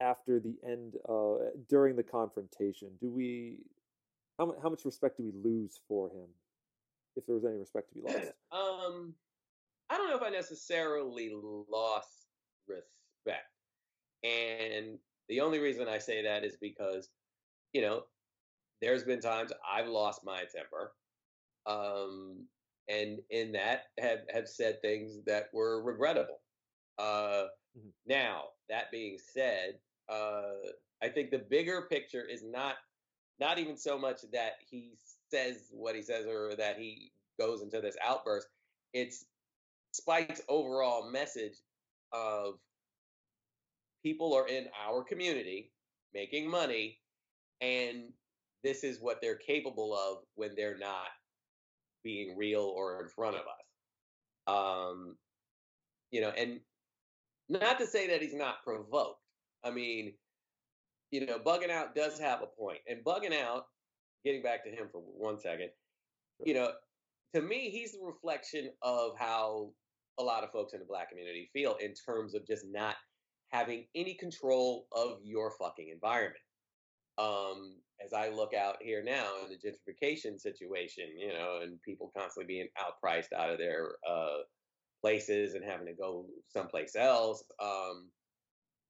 [0.00, 2.90] after the end uh during the confrontation?
[3.00, 3.58] Do we
[4.38, 6.26] how how much respect do we lose for him?
[7.14, 8.32] If there was any respect to be lost.
[8.52, 9.14] um
[9.90, 11.30] I don't know if I necessarily
[11.70, 12.26] lost
[12.66, 13.48] respect.
[14.24, 17.10] And the only reason I say that is because,
[17.72, 18.04] you know,
[18.80, 20.92] there's been times I've lost my temper.
[21.66, 22.46] Um,
[22.88, 26.40] and in that have, have said things that were regrettable.
[26.98, 27.46] Uh,
[27.76, 27.88] mm-hmm.
[28.06, 30.54] Now, that being said, uh,
[31.02, 32.76] I think the bigger picture is not
[33.40, 34.92] not even so much that he
[35.30, 37.10] says what he says or that he
[37.40, 38.46] goes into this outburst.
[38.92, 39.24] It's
[39.92, 41.56] Spike's overall message
[42.12, 42.58] of
[44.02, 45.72] people are in our community
[46.14, 46.98] making money,
[47.60, 48.12] and
[48.62, 51.08] this is what they're capable of when they're not
[52.02, 53.66] being real or in front of us.
[54.46, 55.16] Um,
[56.10, 56.60] you know, and
[57.48, 59.20] not to say that he's not provoked.
[59.64, 60.14] I mean,
[61.10, 63.66] you know, bugging out does have a point, and bugging out.
[64.24, 65.70] Getting back to him for one second,
[66.44, 66.70] you know,
[67.34, 69.70] to me, he's the reflection of how
[70.20, 72.94] a lot of folks in the black community feel in terms of just not
[73.50, 76.42] having any control of your fucking environment.
[77.18, 82.12] Um, as I look out here now in the gentrification situation, you know, and people
[82.16, 84.38] constantly being outpriced out of their uh,
[85.00, 87.44] places and having to go someplace else.
[87.60, 88.08] Um,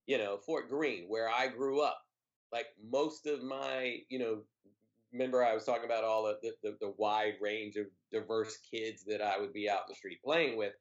[0.06, 1.98] you know, Fort Greene, where I grew up,
[2.52, 4.42] like most of my, you know,
[5.12, 9.22] remember I was talking about all the, the, the wide range of diverse kids that
[9.22, 10.72] I would be out in the street playing with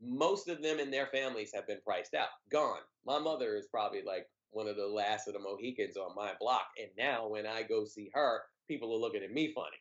[0.00, 2.80] most of them and their families have been priced out, gone.
[3.06, 6.66] My mother is probably like one of the last of the Mohicans on my block.
[6.78, 9.76] And now when I go see her, people are looking at me funny.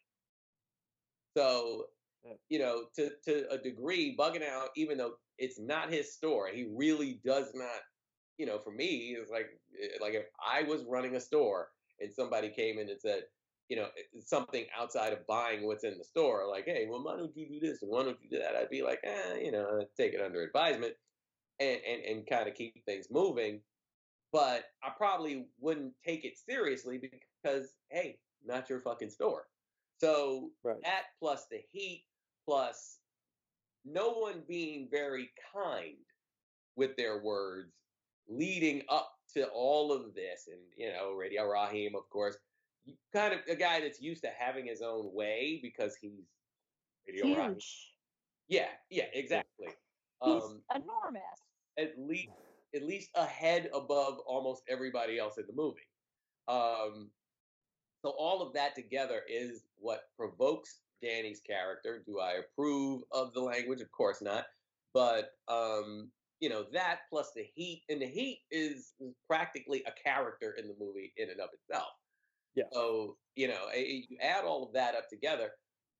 [1.37, 1.85] So,
[2.49, 6.67] you know, to, to a degree, bugging out, even though it's not his store, he
[6.75, 7.79] really does not,
[8.37, 9.47] you know, for me, it's like,
[9.81, 11.69] eh, like if I was running a store
[11.99, 13.23] and somebody came in and said,
[13.69, 13.87] you know,
[14.19, 17.59] something outside of buying what's in the store, like, hey, well, why don't you do
[17.65, 18.55] this and why don't you do that?
[18.55, 20.93] I'd be like, eh, you know, take it under advisement
[21.59, 23.61] and, and, and kind of keep things moving.
[24.31, 26.99] But I probably wouldn't take it seriously
[27.43, 29.43] because, hey, not your fucking store.
[29.99, 30.77] So right.
[30.83, 32.05] that plus the heat,
[32.45, 32.99] plus
[33.85, 35.97] no one being very kind
[36.75, 37.73] with their words
[38.27, 40.47] leading up to all of this.
[40.47, 42.37] And, you know, Radio Raheem, of course,
[43.13, 46.25] kind of a guy that's used to having his own way because he's
[47.07, 47.93] radio huge.
[48.47, 49.67] Yeah, yeah, exactly.
[50.23, 51.21] He's um, enormous.
[51.77, 52.29] At least,
[52.75, 55.87] at least a head above almost everybody else in the movie.
[56.47, 57.09] Um,
[58.03, 62.03] so all of that together is what provokes Danny's character.
[62.05, 63.81] Do I approve of the language?
[63.81, 64.45] Of course not.
[64.93, 66.09] But um,
[66.39, 70.67] you know that plus the heat, and the heat is, is practically a character in
[70.67, 71.91] the movie in and of itself.
[72.55, 72.65] Yeah.
[72.73, 75.51] So, you know, you add all of that up together,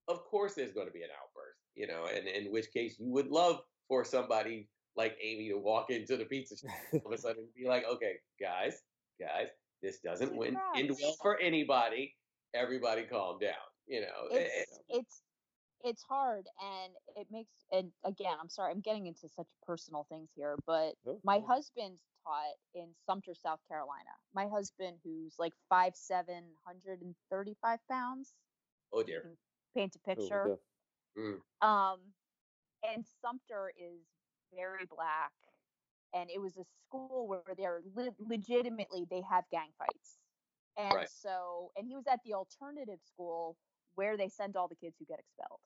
[0.07, 3.09] of course there's going to be an outburst, you know, and in which case you
[3.11, 7.17] would love for somebody like Amy to walk into the pizza shop all of a
[7.17, 8.81] sudden and be like, okay, guys,
[9.19, 9.47] guys,
[9.81, 12.15] this doesn't win end well for anybody.
[12.53, 13.53] Everybody calm down.
[13.87, 15.21] You know, it's, it's
[15.83, 20.29] it's hard and it makes and again i'm sorry i'm getting into such personal things
[20.35, 21.45] here but oh, my oh.
[21.47, 27.55] husband taught in sumter south carolina my husband who's like five seven hundred and thirty
[27.61, 28.33] five pounds
[28.93, 29.31] oh dear
[29.75, 31.39] paint a picture oh, okay.
[31.63, 31.67] mm.
[31.67, 31.99] um
[32.93, 34.01] and sumter is
[34.55, 35.31] very black
[36.13, 40.19] and it was a school where they're le- legitimately they have gang fights
[40.77, 41.09] and right.
[41.09, 43.57] so and he was at the alternative school
[43.95, 45.59] where they send all the kids who get expelled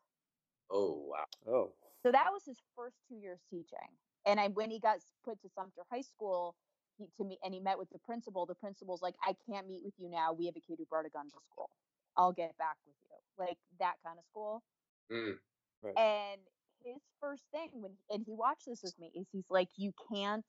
[0.72, 1.26] Oh wow.
[1.48, 1.72] Oh.
[2.04, 3.90] So that was his first two years teaching.
[4.26, 6.56] And I, when he got put to Sumter High School,
[6.98, 8.46] he to me and he met with the principal.
[8.46, 10.34] The principal's like, I can't meet with you now.
[10.34, 11.70] We have a kid who brought a gun to school.
[12.18, 13.46] I'll get back with you.
[13.46, 14.64] Like that kind of school.
[15.12, 15.36] Mm,
[15.84, 15.98] right.
[15.98, 16.42] And
[16.86, 20.46] his first thing when and he watched this with me is he's like, you can't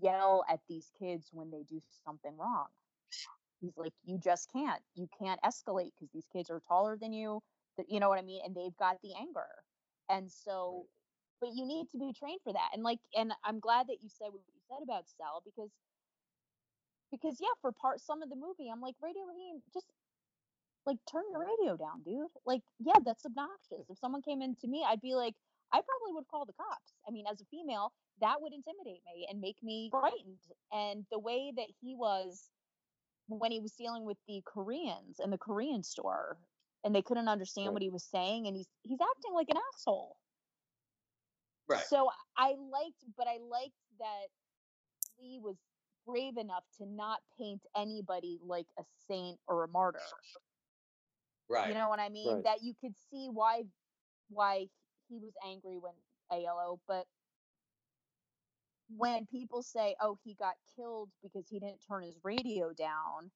[0.00, 2.66] yell at these kids when they do something wrong.
[3.60, 4.82] He's like, you just can't.
[4.94, 7.42] You can't escalate because these kids are taller than you
[7.88, 8.42] you know what I mean?
[8.44, 9.48] And they've got the anger.
[10.10, 10.86] And so,
[11.40, 12.70] but you need to be trained for that.
[12.74, 15.70] And like, and I'm glad that you said what you said about Sal because,
[17.10, 19.86] because yeah, for part some of the movie, I'm like, Radio Raheem, just
[20.86, 22.28] like turn your radio down, dude.
[22.46, 23.88] Like, yeah, that's obnoxious.
[23.90, 25.34] If someone came in to me, I'd be like,
[25.72, 26.94] I probably would call the cops.
[27.06, 30.40] I mean, as a female, that would intimidate me and make me frightened.
[30.72, 32.48] And the way that he was
[33.28, 36.36] when he was dealing with the Koreans in the Korean store
[36.84, 37.72] and they couldn't understand Right.
[37.74, 40.16] what he was saying and he's he's acting like an asshole.
[41.68, 41.84] Right.
[41.84, 44.28] So I liked but I liked that
[45.20, 45.56] Lee was
[46.06, 50.00] brave enough to not paint anybody like a saint or a martyr.
[51.50, 51.68] Right.
[51.68, 52.32] You know what I mean?
[52.32, 52.44] Right.
[52.44, 53.64] That you could see why
[54.28, 54.68] why
[55.08, 55.94] he was angry when
[56.30, 57.06] ALO, but
[58.96, 63.32] when people say, "Oh, he got killed because he didn't turn his radio down,"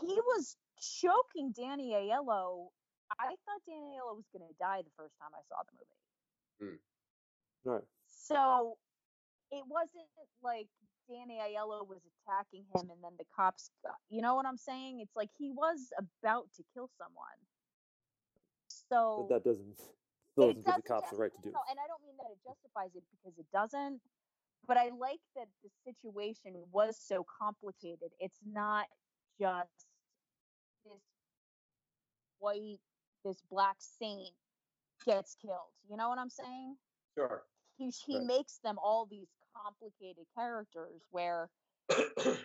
[0.00, 0.56] he was
[1.00, 2.68] choking Danny Aiello.
[3.18, 5.72] I thought Danny Aiello was going to die the first time I saw the
[6.66, 6.80] movie.
[7.64, 7.70] Hmm.
[7.70, 7.84] Right.
[8.08, 8.76] So
[9.52, 10.08] it wasn't
[10.42, 10.68] like
[11.08, 15.00] Danny Aiello was attacking him and then the cops got, you know what I'm saying?
[15.00, 17.38] It's like he was about to kill someone.
[18.68, 19.78] So But that doesn't
[20.36, 21.52] but still doesn't give the cops the right to no, do.
[21.54, 24.02] no, and I don't mean that it justifies it because it doesn't.
[24.66, 28.12] But I like that the situation was so complicated.
[28.20, 28.86] It's not
[29.40, 29.86] just
[30.84, 31.02] this
[32.38, 32.80] white,
[33.24, 34.34] this black saint
[35.06, 35.72] gets killed.
[35.88, 36.76] You know what I'm saying?
[37.16, 37.46] Sure.
[37.78, 38.26] He he Right.
[38.26, 39.28] makes them all these
[39.62, 41.48] complicated characters where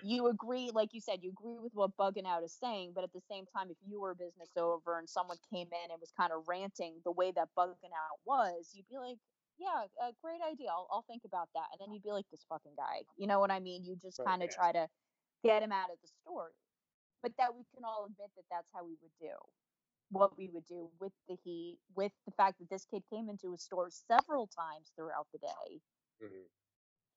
[0.04, 3.14] you agree, like you said, you agree with what Bugging Out is saying, but at
[3.14, 6.12] the same time, if you were a business over and someone came in and was
[6.18, 9.18] kind of ranting the way that Bugging Out was, you'd be like,
[9.58, 10.70] yeah, a great idea.
[10.70, 11.68] I'll, I'll think about that.
[11.72, 13.04] And then you'd be like, this fucking guy.
[13.18, 13.86] You know what I mean?
[13.86, 14.28] You just Right.
[14.28, 14.56] kind of Yeah.
[14.56, 14.88] try to
[15.44, 16.54] get him out of the story.
[17.22, 19.34] But that we can all admit that that's how we would do
[20.10, 23.54] what we would do with the heat, with the fact that this kid came into
[23.54, 25.82] a store several times throughout the day
[26.22, 26.48] Mhm.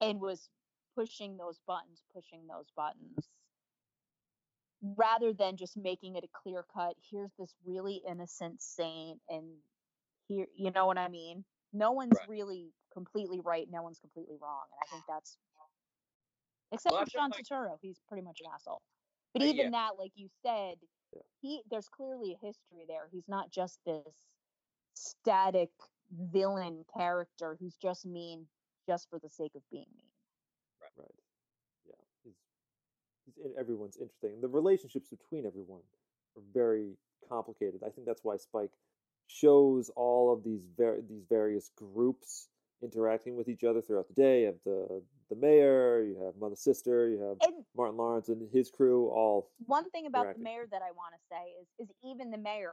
[0.01, 0.49] And was
[0.97, 3.29] pushing those buttons, pushing those buttons,
[4.97, 6.95] rather than just making it a clear cut.
[7.11, 9.45] Here's this really innocent saint, and
[10.29, 11.45] here, you know what I mean?
[11.73, 12.29] No one's Right.
[12.29, 13.69] really completely right.
[13.71, 15.39] No one's completely wrong, and I think that's
[16.73, 17.79] except Well, for John like- Turturro.
[17.81, 18.83] He's pretty much an asshole.
[19.33, 19.71] But Uh, even yeah.
[19.71, 20.79] that, like you said,
[21.41, 23.09] he there's clearly a history there.
[23.09, 24.27] He's not just this
[24.95, 25.71] static
[26.11, 28.49] villain character who's just mean
[28.89, 30.11] just for the sake of being mean.
[30.97, 31.09] Right.
[31.87, 31.93] Yeah.
[32.25, 32.35] He's
[33.27, 34.41] he's in, everyone's interesting.
[34.41, 35.83] The relationships between everyone
[36.37, 36.97] are very
[37.29, 37.83] complicated.
[37.87, 38.73] I think that's why Spike
[39.27, 42.49] shows all of these ver- these various groups
[42.83, 44.41] interacting with each other throughout the day.
[44.41, 48.49] You have the the mayor, you have mother sister, you have And Martin Lawrence and
[48.51, 51.95] his crew all one thing about the mayor that I want to say is is
[52.03, 52.73] even the mayor,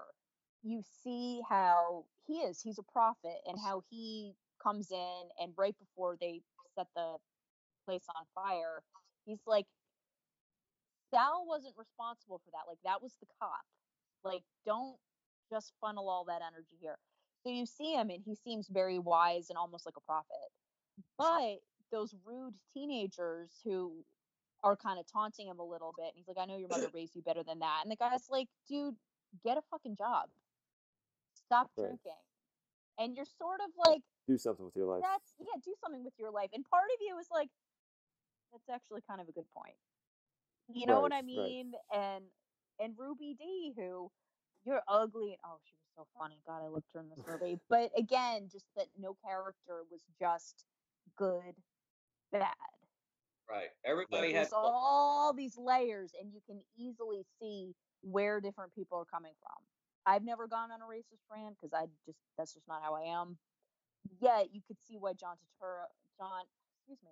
[0.64, 2.62] you see how he is.
[2.62, 4.34] He's a prophet and how he
[4.66, 6.42] comes in and right before they
[6.78, 7.18] set the
[7.86, 8.84] place on fire,
[9.26, 9.68] he's like
[11.12, 12.68] Sal wasn't responsible for that.
[12.68, 13.66] Like that was the cop.
[14.24, 14.98] Like don't
[15.52, 16.98] just funnel all that energy here.
[17.44, 20.52] So you see him and he seems very wise and almost like a prophet.
[21.18, 21.60] But
[21.92, 24.06] those rude teenagers who
[24.64, 26.08] are kind of taunting him a little bit.
[26.08, 27.82] And he's like, I know your mother raised you better than that.
[27.84, 28.96] And the guy's like, dude,
[29.44, 30.30] get a fucking job.
[31.36, 31.88] Stop Right.
[31.88, 32.22] drinking.
[33.00, 35.02] And you're sort of like, do something with your life.
[35.04, 36.50] that's, yeah, do something with your life.
[36.54, 37.50] And part of you is like,
[38.52, 39.76] that's actually kind of a good point.
[40.74, 41.26] You know what Right, I right.
[41.26, 41.74] mean?
[41.94, 42.26] And,
[42.80, 44.12] and Ruby Dee, who
[44.66, 45.30] you're ugly.
[45.34, 46.42] And, oh, she was so funny.
[46.48, 47.60] God, I loved her in this movie.
[47.70, 50.66] But again, just that no character was just
[51.18, 51.56] good,
[52.32, 52.56] bad.
[53.50, 53.70] Right.
[53.84, 59.34] Everybody has all these layers, and you can easily see where different people are coming
[59.40, 59.66] from.
[60.06, 63.04] I've never gone on a racist rant because I just that's just not how I
[63.04, 63.38] am.
[64.22, 65.86] Yet you could see why John Turturro,
[66.18, 66.44] John,
[66.80, 67.12] excuse me,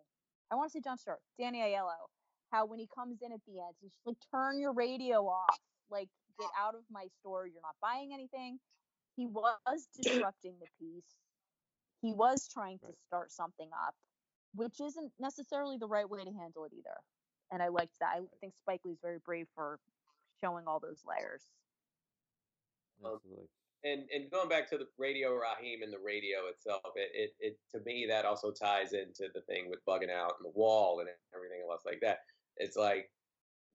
[0.51, 2.09] I want to say John Turturro, Danny Aiello,
[2.51, 5.59] how when he comes in at the end, he's just like, turn your radio off,
[5.89, 7.47] like get out of my store.
[7.47, 8.59] You're not buying anything.
[9.15, 11.15] He was disrupting the peace.
[12.01, 13.95] He was trying to start something up,
[14.55, 16.97] which isn't necessarily the right way to handle it either.
[17.51, 18.15] And I liked that.
[18.17, 19.79] I think Spike Lee's very brave for
[20.43, 21.43] showing all those layers.
[23.03, 23.47] Um, Absolutely.
[23.83, 27.59] And and going back to the radio Raheem and the radio itself, it, it it
[27.71, 31.09] to me that also ties into the thing with bugging out and the wall and
[31.35, 32.19] everything else like that.
[32.57, 33.09] It's like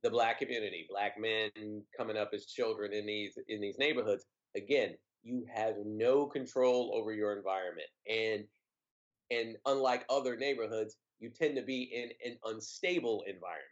[0.03, 4.25] the black community, black men coming up as children in these in these neighborhoods.
[4.57, 8.45] Again, you have no control over your environment, and
[9.31, 13.65] and unlike other neighborhoods, you tend to be in an unstable environment.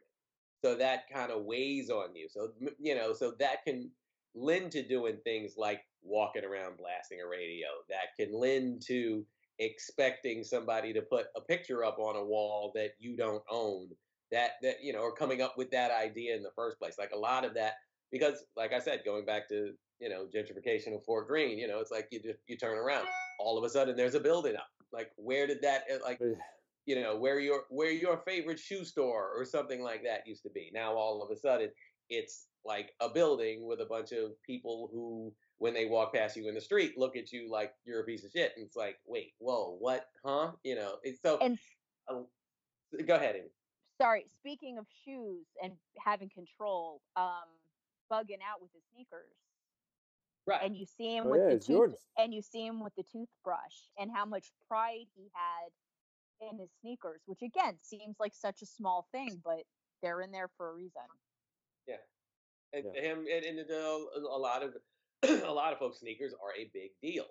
[0.65, 2.29] So that kind of weighs on you.
[2.29, 3.91] So you know, so that can
[4.35, 7.69] lend to doing things like walking around blasting a radio.
[7.89, 9.25] That can lend to
[9.59, 13.89] expecting somebody to put a picture up on a wall that you don't own.
[14.33, 16.97] That that you know, or coming up with that idea in the first place.
[16.99, 17.75] Like a lot of that,
[18.11, 21.79] because like I said, going back to you know gentrification of Fort Greene, you know,
[21.81, 23.07] it's like you just you turn around.
[23.39, 24.69] all of a sudden there's a building up.
[24.93, 26.21] Like where did that uh, like
[26.87, 30.51] you know where your where your favorite shoe store or something like that used to
[30.51, 30.71] be.
[30.73, 31.71] Now all of a sudden
[32.09, 36.49] it's like a building with a bunch of people who when they walk past you
[36.49, 38.99] in the street look at you like you're a piece of shit and it's like
[39.07, 41.59] wait whoa what huh you know it's so And
[42.09, 42.21] uh,
[43.07, 43.49] go ahead Amy.
[44.01, 45.73] sorry, speaking of shoes and
[46.05, 47.49] having control, um,
[48.13, 49.33] bugging out with the sneakers.
[50.47, 51.95] right and you see him Oh, with yeah, the it's tooth Jordans.
[52.19, 56.69] and you see him with the toothbrush and how much pride he had in his
[56.83, 59.63] sneakers which again seems like such a small thing but
[60.03, 61.03] they're in there for a reason
[61.89, 61.97] Yeah.
[62.75, 63.01] and Yeah.
[63.01, 63.99] him and, and uh,
[64.31, 64.75] a lot of
[65.47, 67.27] a lot of folks sneakers are a big deal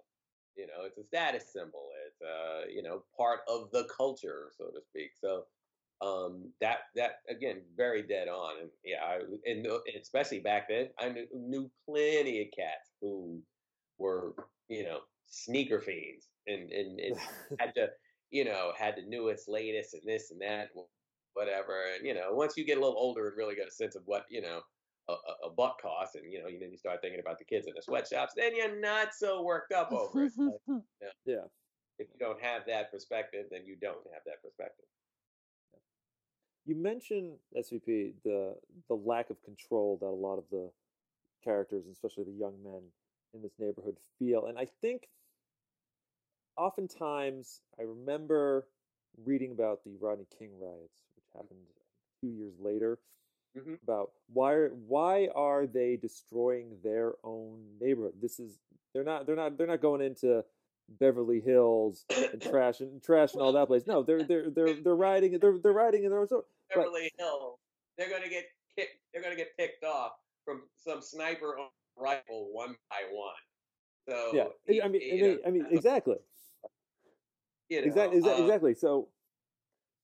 [0.55, 4.65] you know it's a status symbol it's uh you know part of the culture so
[4.65, 5.43] to speak so
[6.01, 9.19] um that that again very dead on and yeah I,
[9.49, 9.65] and
[10.01, 13.41] especially back then i knew, knew plenty of cats who
[13.97, 14.33] were
[14.67, 17.17] you know sneaker fiends and and, and
[17.59, 17.89] had to
[18.31, 20.69] you know had the newest latest and this and that
[21.33, 23.95] whatever and you know once you get a little older and really get a sense
[23.95, 24.61] of what you know
[25.07, 27.45] a, a a buck costs and you know you then you start thinking about the
[27.45, 30.53] kids in the sweatshops then you're not so worked up over it Like,
[31.25, 31.45] yeah.
[31.99, 34.85] if you don't have that perspective then you don't have that perspective.
[36.65, 38.55] You mentioned SVP the
[38.89, 40.71] the lack of control that a lot of the
[41.43, 42.81] characters, especially the young men
[43.35, 45.07] in this neighborhood, feel, and I think
[46.57, 48.67] oftentimes I remember
[49.23, 51.37] reading about the Rodney King riots, which mm.
[51.37, 51.59] happened
[52.21, 52.99] two years later,
[53.55, 53.79] Mhm.
[53.83, 58.15] about why are, why are they destroying their own neighborhood?
[58.21, 58.59] This is
[58.93, 60.43] they're not they're not they're not going into
[60.89, 63.87] Beverly Hills and trash and trash and all that place.
[63.87, 66.27] No, they're they're they're they're riding they're they're riding in their own.
[66.69, 67.59] Beverly hills
[67.97, 68.45] they're going to get
[68.75, 71.57] kicked they're going to get picked off from some sniper
[71.95, 73.33] rifle one by one
[74.09, 74.47] so Yeah,
[74.83, 76.17] I mean, you I know, mean, I mean, exactly,
[77.69, 78.73] you know, exactly, uh, exactly.
[78.73, 79.09] So,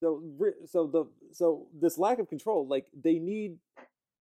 [0.02, 0.24] so,
[0.66, 3.58] so the so this lack of control, like they need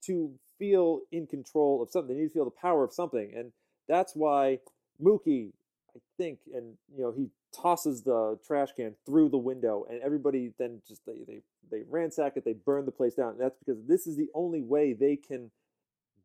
[0.05, 2.15] to feel in control of something.
[2.15, 3.51] They need to feel the power of something, and
[3.87, 4.59] that's why
[5.01, 5.51] Mookie,
[5.95, 10.51] I think, and you know, he tosses the trash can through the window, and everybody
[10.57, 13.33] then just they they they ransack it, they burn the place down.
[13.33, 15.51] And that's because this is the only way they can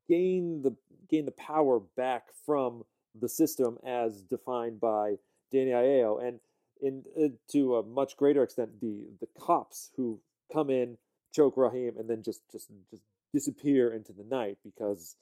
[0.09, 0.74] gain the
[1.11, 2.84] gain the power back from
[3.20, 5.16] the system as defined by
[5.50, 6.40] Danny Aiello, and
[6.83, 10.20] in uh, to a much greater extent, the the cops who
[10.53, 10.99] come in,
[11.35, 13.03] choke Raheem, and then just just just
[13.33, 15.16] disappear into the night because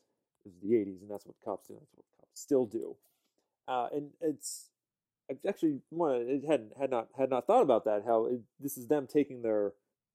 [0.44, 1.74] it's the '80s, and that's what cops do.
[1.74, 2.96] That's what cops still do.
[3.68, 4.70] Uh, and it's
[5.30, 8.02] I actually one it had had not had not thought about that.
[8.06, 9.72] How it, this is them taking their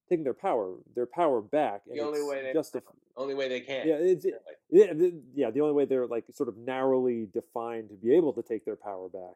[0.09, 1.83] taking their power their power back.
[1.87, 2.81] And The only way they- justif-
[3.17, 4.37] only way they can yeah, it's, really.
[4.71, 5.51] yeah, the, yeah.
[5.51, 8.75] The only way they're like sort of narrowly defined to be able to take their
[8.75, 9.35] power back,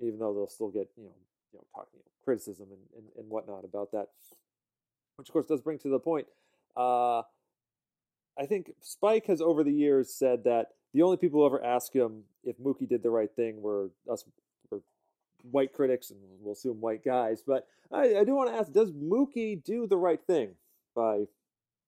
[0.00, 1.10] even though they'll still get you know
[1.52, 4.08] you know talking you know, criticism and, and and whatnot about that,
[5.16, 6.26] which of course does bring to the point.
[6.76, 7.22] Uh,
[8.38, 11.92] I think Spike has over the years said that the only people who ever ask
[11.92, 14.24] him if Mookie did the right thing were us,
[14.70, 14.80] were
[15.42, 17.42] white critics, and we'll assume white guys.
[17.46, 20.50] But I, I do want to ask: Does Mookie do the right thing
[20.94, 21.24] by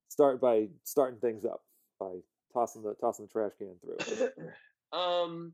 [0.09, 1.63] start by starting things up?
[2.01, 2.15] by
[2.51, 4.27] tossing the tossing the trash can through.
[4.91, 5.53] um,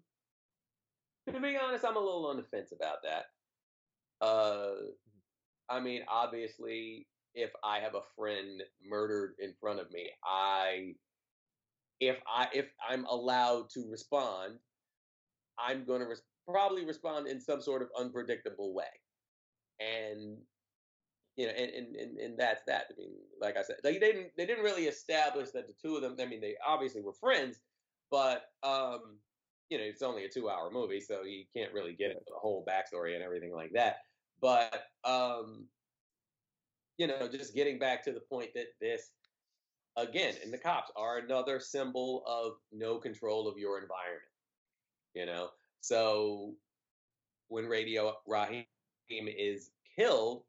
[1.30, 3.26] to be honest, I'm a little on the fence about that.
[4.22, 4.72] Uh,
[5.70, 10.96] I mean, obviously, if I have a friend murdered in front of me, I,
[12.00, 14.60] if I if I'm allowed to respond,
[15.60, 18.86] I'm going to res- probably respond in some sort of unpredictable way,
[19.80, 20.38] and
[21.36, 22.86] you know, and, and, and, and that's that.
[22.92, 26.02] I mean, like I said, they didn't they didn't really establish that the two of
[26.02, 26.16] them.
[26.20, 27.60] I mean, they obviously were friends,
[28.10, 29.20] but um,
[29.70, 32.40] you know, it's only a two hour movie, so you can't really get into the
[32.40, 33.98] whole backstory and everything like that.
[34.42, 35.66] But um,
[36.98, 39.12] you know, just getting back to the point that this
[39.98, 44.24] again, and the cops are another symbol of no control of your environment.
[45.14, 45.50] You know,
[45.82, 46.54] so
[47.50, 48.66] when Radio Raheem
[49.10, 50.44] is killed,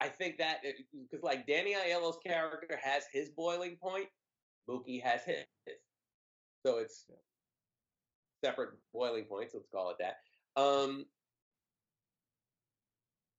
[0.00, 4.08] I think that because like Danny Aiello's character has his boiling point,
[4.68, 5.44] Mookie has his.
[6.64, 7.06] So it's
[8.42, 9.54] separate boiling points.
[9.54, 10.60] Let's call it that.
[10.60, 11.06] Um,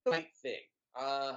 [0.06, 0.60] right thing.
[0.98, 1.34] Uh,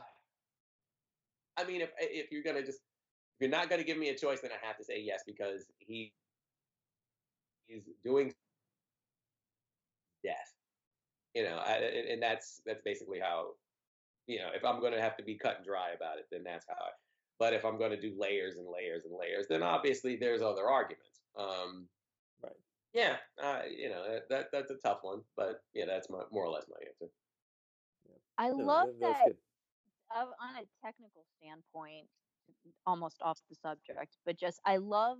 [1.57, 4.41] I mean, if if you're gonna just if you're not gonna give me a choice,
[4.41, 6.13] then I have to say yes because he
[7.67, 8.33] he's doing
[10.23, 10.53] death.
[11.33, 11.75] You know, I,
[12.11, 13.53] and that's that's basically how
[14.27, 16.43] you know, if I'm going to have to be cut and dry about it, then
[16.43, 16.89] that's how I.
[17.39, 20.67] But if I'm going to do layers and layers and layers, then obviously there's other
[20.67, 21.21] arguments.
[21.37, 21.87] Um.
[22.93, 26.45] Yeah, uh, you know that, that that's a tough one, but yeah, that's my more
[26.45, 27.11] or less my answer.
[28.37, 29.35] I No, love that- that
[30.15, 32.07] of, on a technical standpoint,
[32.85, 35.17] almost off the subject, but just I love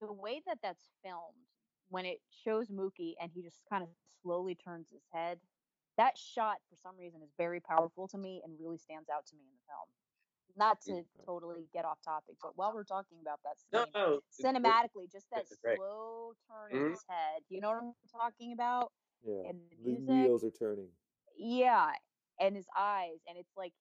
[0.00, 1.48] the way that that's filmed
[1.88, 3.88] when it shows Mookie and he just kind of
[4.22, 5.40] slowly turns his head.
[5.98, 9.36] That shot, for some reason, is very powerful to me and really stands out to
[9.36, 9.88] me in the film.
[10.56, 15.10] Not to totally get off topic, but while we're talking about that scene, no, cinematically,
[15.10, 16.90] just that slow turn of mm-hmm.
[16.90, 17.42] his head.
[17.48, 18.92] You know what I'm talking about?
[19.24, 20.88] Yeah, And the the wheels are turning.
[21.38, 21.92] Yeah,
[22.38, 23.72] and his eyes, and it's like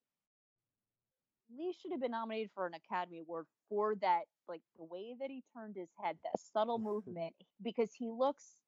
[1.57, 5.29] Lee should have been nominated for an Academy Award for that, like the way that
[5.29, 8.61] he turned his head, that subtle movement, because he looks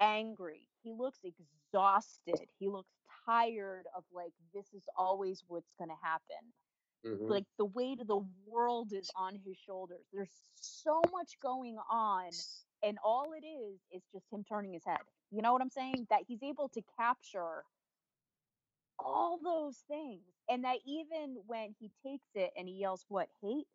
[0.00, 2.92] angry, he looks exhausted, he looks
[3.26, 6.52] tired of like this is always what's going to happen.
[7.04, 7.28] Mhm.
[7.28, 10.06] Like the weight of the world is on his shoulders.
[10.12, 12.30] There's so much going on,
[12.82, 15.00] and all it is is just him turning his head.
[15.30, 16.06] You know what I'm saying?
[16.10, 17.64] That he's able to capture
[18.98, 20.22] all those things.
[20.48, 23.66] And that even when he takes it and he yells, what, hate?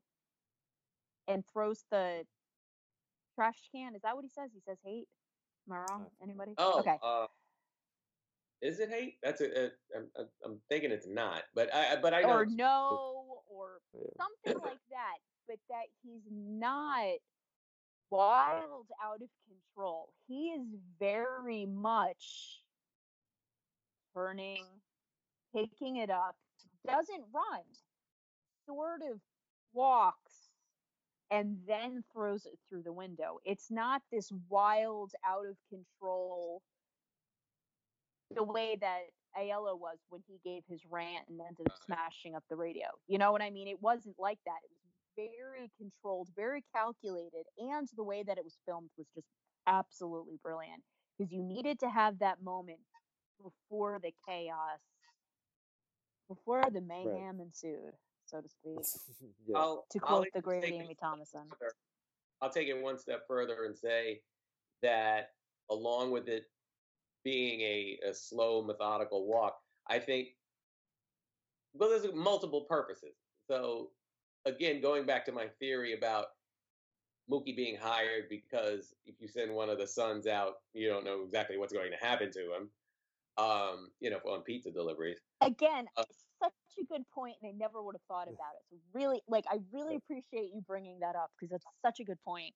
[1.27, 2.27] And throws the
[3.35, 3.95] trash can.
[3.95, 4.51] Is that what he says?
[4.53, 5.07] He says hate?
[5.67, 6.07] Am I wrong?
[6.21, 6.57] Anybody?
[6.57, 6.99] Oh, okay.
[7.01, 7.27] uh,
[8.63, 9.17] is it hate?
[9.21, 9.63] That's a, a
[9.95, 13.81] I'm, I'm- I'm thinking it's not, but I I- but I know Or no, or
[14.17, 15.17] something like that.
[15.47, 17.17] But that he's not
[18.09, 20.13] wild out of control.
[20.27, 20.65] He is
[20.99, 22.61] very much
[24.13, 24.63] turning,
[25.53, 26.35] picking it up,
[26.87, 27.61] doesn't run,
[28.65, 29.19] sort of
[29.73, 30.49] walks,
[31.31, 33.39] and then throws it through the window.
[33.43, 36.61] It's not this wild, out of control,
[38.35, 38.99] the way that
[39.37, 41.95] Aiello was when he gave his rant and ended up uh-huh.
[41.95, 42.85] smashing up the radio.
[43.07, 43.67] You know what I mean?
[43.67, 44.59] It wasn't like that.
[44.63, 44.83] It was
[45.15, 49.27] very controlled, very calculated, and the way that it was filmed was just
[49.67, 50.81] absolutely brilliant
[51.17, 52.79] because you needed to have that moment
[53.41, 54.79] before the chaos,
[56.27, 57.93] before the mayhem ensued,
[58.25, 58.85] so to speak.
[59.47, 59.57] yeah.
[59.57, 61.41] I'll, To I'll quote the great Amy Thompson.
[61.59, 61.73] further.
[62.41, 64.21] I'll take it one step further and say
[64.81, 65.29] that
[65.69, 66.43] along with it
[67.23, 69.57] being a, a slow, methodical walk,
[69.87, 70.29] I think,
[71.73, 73.15] well, there's multiple purposes.
[73.47, 73.91] So,
[74.45, 76.27] again, going back to my theory about
[77.29, 81.23] Mookie being hired because if you send one of the sons out, you don't know
[81.23, 82.69] exactly what's going to happen to him.
[83.35, 85.19] Um, you know, on pizza deliveries.
[85.41, 86.03] Again, Uh,
[86.39, 88.61] such a good point, and I never would have thought about it.
[88.69, 92.21] So really, like, I really appreciate you bringing that up because that's such a good
[92.23, 92.53] point.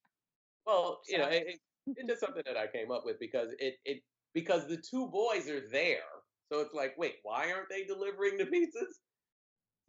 [0.68, 1.60] Well, you know, it, it,
[1.96, 4.04] it's just something that I came up with because it, it
[4.38, 5.98] because the two boys are there.
[6.54, 8.94] So it's like, wait, why aren't they delivering the pizzas?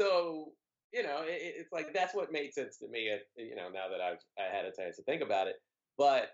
[0.01, 0.53] So
[0.95, 3.11] you know, it, it- it's like that's what made sense to me.
[3.11, 5.57] At, you know, now that I've I had a chance to think about it,
[5.99, 6.31] but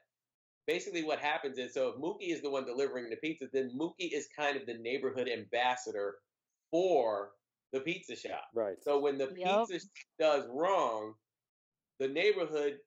[0.69, 4.13] basically what happens is, so if Mookie is the one delivering the pizzas, then Mookie
[4.13, 6.15] is kind of the neighborhood ambassador
[6.71, 7.31] for
[7.73, 8.45] the pizza shop.
[8.55, 8.77] Right.
[8.83, 9.69] So when the Yup.
[9.69, 9.85] pizza
[10.21, 11.15] does wrong,
[11.99, 12.79] the neighborhood,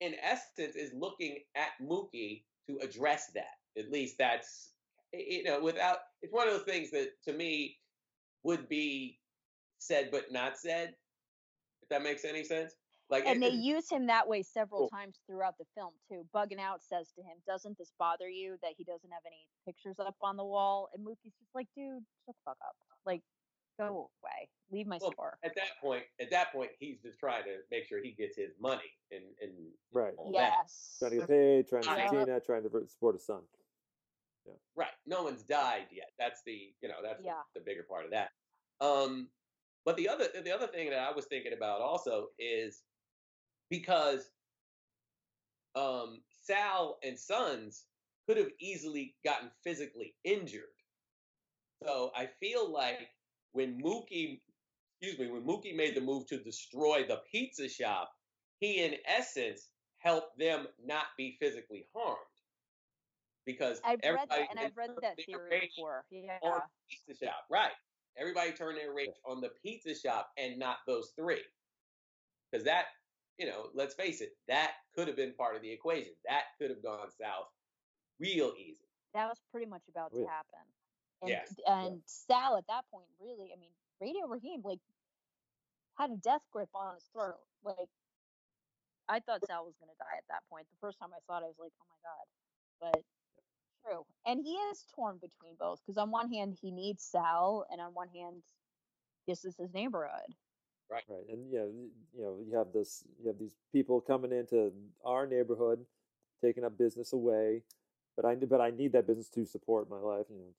[0.00, 3.56] in essence, is looking at Mookie to address that.
[3.78, 4.70] At least that's
[5.12, 7.78] you know, without it's one of those things that to me
[8.42, 9.20] would be
[9.78, 10.94] said but not said.
[11.82, 12.72] If that makes any sense.
[13.10, 14.88] Like and it- they it- use him that way several Cool.
[14.88, 16.26] times throughout the film too.
[16.34, 19.98] Bugging out says to him, "Doesn't this bother you that he doesn't have any pictures
[20.00, 22.76] up on the wall?" And Mookie's just like, "Dude, shut the fuck up.
[23.04, 23.22] Like,
[23.78, 24.48] go away.
[24.70, 27.84] Leave my Well, store." at that point, at that point, he's just trying to make
[27.86, 30.14] sure he gets his money and and Right.
[30.16, 30.54] all that.
[30.60, 30.96] Yes.
[30.98, 32.10] Trying to get paid, trying to Right.
[32.10, 33.46] see Tina, trying to support his son.
[34.76, 34.88] Right.
[35.06, 36.10] No one's died yet.
[36.18, 37.42] That's the you know that's the- Yeah.
[37.54, 38.30] the, bigger part of that.
[38.80, 39.28] Um,
[39.84, 42.82] but the other the other thing that I was thinking about also is
[43.70, 44.30] because
[45.74, 47.84] um, Sal and Sons
[48.26, 50.64] could have easily gotten physically injured.
[51.82, 53.08] So I feel like
[53.52, 54.40] when Mookie,
[55.00, 58.12] excuse me, when Mookie made the move to destroy the pizza shop,
[58.60, 59.68] he in essence
[59.98, 62.18] helped them not be physically harmed
[63.46, 66.04] because I've read everybody that, and I've read turned that their theory rage before.
[66.10, 66.38] Yeah.
[66.42, 67.72] on the pizza shop, right?
[68.16, 71.42] Everybody turned their rage on the pizza shop and not those three,
[72.50, 72.86] because that,
[73.38, 76.12] you know, let's face it, that could have been part of the equation.
[76.28, 77.46] That could have gone south
[78.20, 78.78] real easy.
[79.14, 80.60] That was pretty much about Oh, to happen.
[81.22, 81.54] And Yes.
[81.66, 84.78] and Sal at that point really, I mean, Radio Raheem like
[85.98, 87.38] had a death grip on his throat.
[87.64, 87.88] Like
[89.08, 90.66] I thought Sal was gonna die at that point.
[90.70, 92.26] The first time I saw it, I was like, oh my god.
[92.92, 93.04] But
[93.84, 94.04] true.
[94.26, 97.92] And he is torn between both because on one hand he needs Sal, and on
[97.92, 98.42] one hand,
[99.26, 100.34] this is his neighborhood.
[100.90, 101.24] Right, Right.
[101.28, 101.70] and you know,
[102.14, 104.72] you know, you have this, you have these people coming into
[105.04, 105.84] our neighborhood,
[106.42, 107.62] taking up business away,
[108.16, 110.26] but I but I need that business to support my life.
[110.28, 110.54] You know,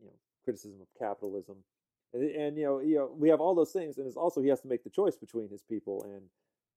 [0.00, 0.12] you know,
[0.44, 1.56] criticism of capitalism,
[2.14, 4.48] and, and you know, you know, we have all those things, and it's also he
[4.48, 6.22] has to make the choice between his people and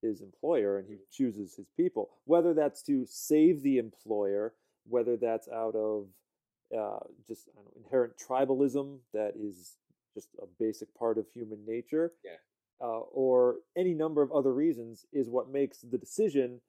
[0.01, 1.03] his employer, and he mm-hmm.
[1.11, 2.09] chooses his people.
[2.25, 4.53] Whether that's to save the employer,
[4.87, 6.07] whether that's out of
[6.77, 9.77] uh, just know, inherent tribalism that is
[10.13, 12.31] just a basic part of human nature, yeah.
[12.81, 16.61] uh, or any number of other reasons, is what makes the decision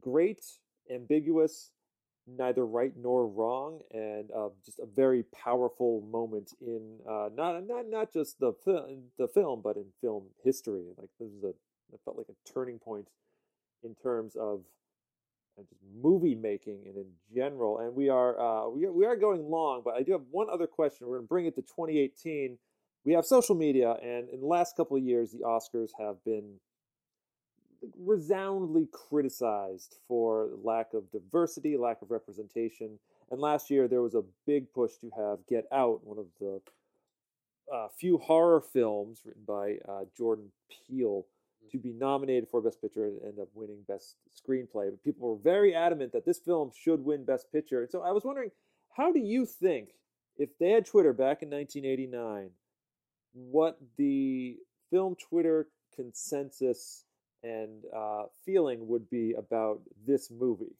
[0.00, 0.42] great,
[0.90, 1.70] ambiguous,
[2.26, 7.86] neither right nor wrong, and uh, just a very powerful moment in uh, not not
[7.88, 10.84] not just the film, the film, but in film history.
[10.96, 11.48] Like this is a
[11.92, 13.08] it felt like a turning point
[13.82, 14.62] in terms of
[15.62, 17.78] just movie making and in general.
[17.78, 20.48] And we are uh, we are, we are going long, but I do have one
[20.50, 21.06] other question.
[21.06, 22.58] We're going to bring it to 2018.
[23.04, 26.54] We have social media, and in the last couple of years, the Oscars have been
[27.98, 32.98] resoundingly criticized for lack of diversity, lack of representation.
[33.30, 36.60] And last year, there was a big push to have Get Out, one of the
[37.72, 41.26] uh, few horror films written by uh, Jordan Peele,
[41.70, 44.90] to be nominated for Best Picture and end up winning Best Screenplay.
[44.90, 47.82] But people were very adamant that this film should win Best Picture.
[47.82, 48.50] And so I was wondering,
[48.96, 49.90] how do you think,
[50.36, 52.50] if they had Twitter back in 1989,
[53.32, 54.56] what the
[54.90, 57.04] film Twitter consensus
[57.42, 60.76] and uh, feeling would be about this movie?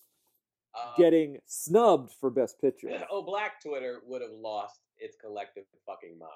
[0.75, 2.89] Uh, getting snubbed for Best Picture.
[3.11, 6.31] Oh, Black Twitter would have lost its collective fucking mind,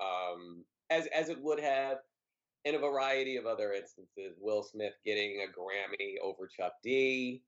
[0.00, 1.98] um, as as it would have
[2.64, 4.36] in a variety of other instances.
[4.40, 7.42] Will Smith getting a Grammy over Chuck D.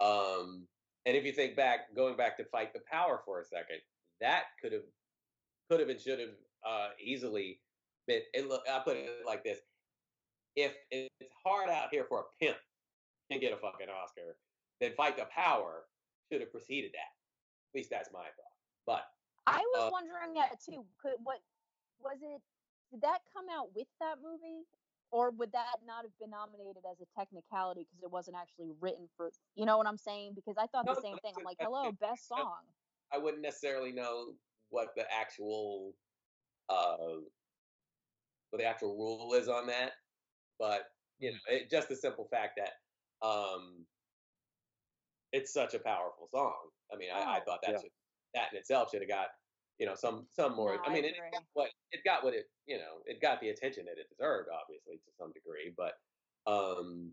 [0.00, 0.66] Um,
[1.06, 3.78] and if you think back, going back to Fight the Power for a second,
[4.20, 4.82] that could have,
[5.70, 7.60] could have and should have uh, easily
[8.06, 8.20] been.
[8.34, 9.58] It, look, I put it like this:
[10.54, 12.58] If it's hard out here for a pimp
[13.30, 14.36] and get a fucking Oscar,
[14.80, 15.84] then Fight the Power
[16.30, 17.10] should have preceded that.
[17.70, 18.52] At least that's my thought.
[18.86, 19.04] But
[19.46, 20.84] I was uh, wondering that too.
[21.00, 21.40] Could what
[22.00, 22.42] was it?
[22.92, 24.68] Did that come out with that movie?
[25.10, 29.08] Or would that not have been nominated as a technicality because it wasn't actually written
[29.16, 30.32] for you know what I'm saying?
[30.34, 31.34] Because I thought no, the same thing.
[31.36, 32.64] I'm like, hello, best song.
[33.12, 34.32] I wouldn't necessarily know
[34.70, 35.94] what the actual
[36.70, 37.20] uh
[38.50, 39.92] what the actual rule is on that.
[40.58, 40.84] But
[41.18, 43.84] you know, it, just the simple fact that um
[45.32, 46.54] it's such a powerful song.
[46.92, 47.80] I mean, I, I, oh, thought that yeah.
[47.80, 47.90] should,
[48.34, 49.28] that in itself should have got
[49.82, 50.76] you know some some more.
[50.76, 53.20] No, I mean, I it, it got what it got what it you know it
[53.20, 55.74] got the attention that it deserved, obviously to some degree.
[55.76, 55.94] But
[56.46, 57.10] um,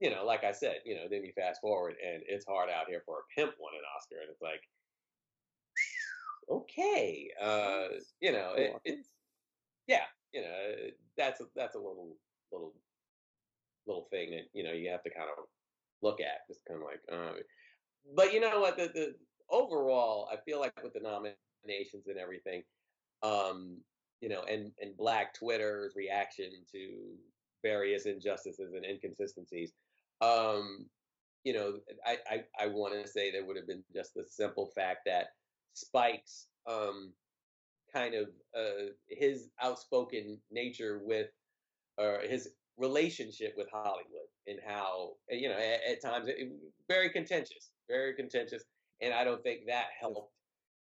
[0.00, 2.88] you know, like I said, you know, then you fast forward and it's hard out
[2.88, 4.62] here for a pimp won an Oscar, and it's like,
[6.50, 9.10] okay, uh, you know, it, it's
[9.86, 12.16] yeah, you know, that's a, that's a little
[12.50, 12.74] little
[13.86, 15.44] little thing that you know you have to kind of
[16.02, 17.00] look at, just kind of like.
[17.12, 17.38] Uh,
[18.16, 18.76] but you know what?
[18.76, 19.14] The, the
[19.48, 22.62] overall, I feel like with the nomination nations and everything.
[23.22, 23.78] Um,
[24.20, 27.14] you know, and and Black Twitter's reaction to
[27.62, 29.72] various injustices and inconsistencies.
[30.20, 30.86] Um,
[31.44, 34.66] you know, I I, I want to say there would have been just the simple
[34.74, 35.28] fact that
[35.74, 37.12] Spike's um,
[37.92, 41.28] kind of uh, his outspoken nature with
[41.98, 46.50] uh, his relationship with Hollywood and how you know at, at times it,
[46.88, 48.64] very contentious, very contentious,
[49.00, 50.32] and I don't think that helped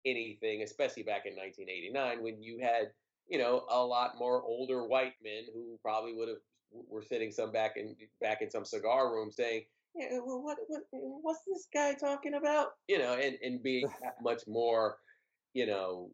[0.05, 2.91] anything, especially back in 1989 when you had,
[3.29, 6.39] you know, a lot more older white men who probably would have
[6.89, 9.63] were sitting some back in back in some cigar room saying,
[9.95, 13.87] "Yeah, well, what what what's this guy talking about?" You know, and and being
[14.23, 14.99] much more,
[15.55, 16.11] you know,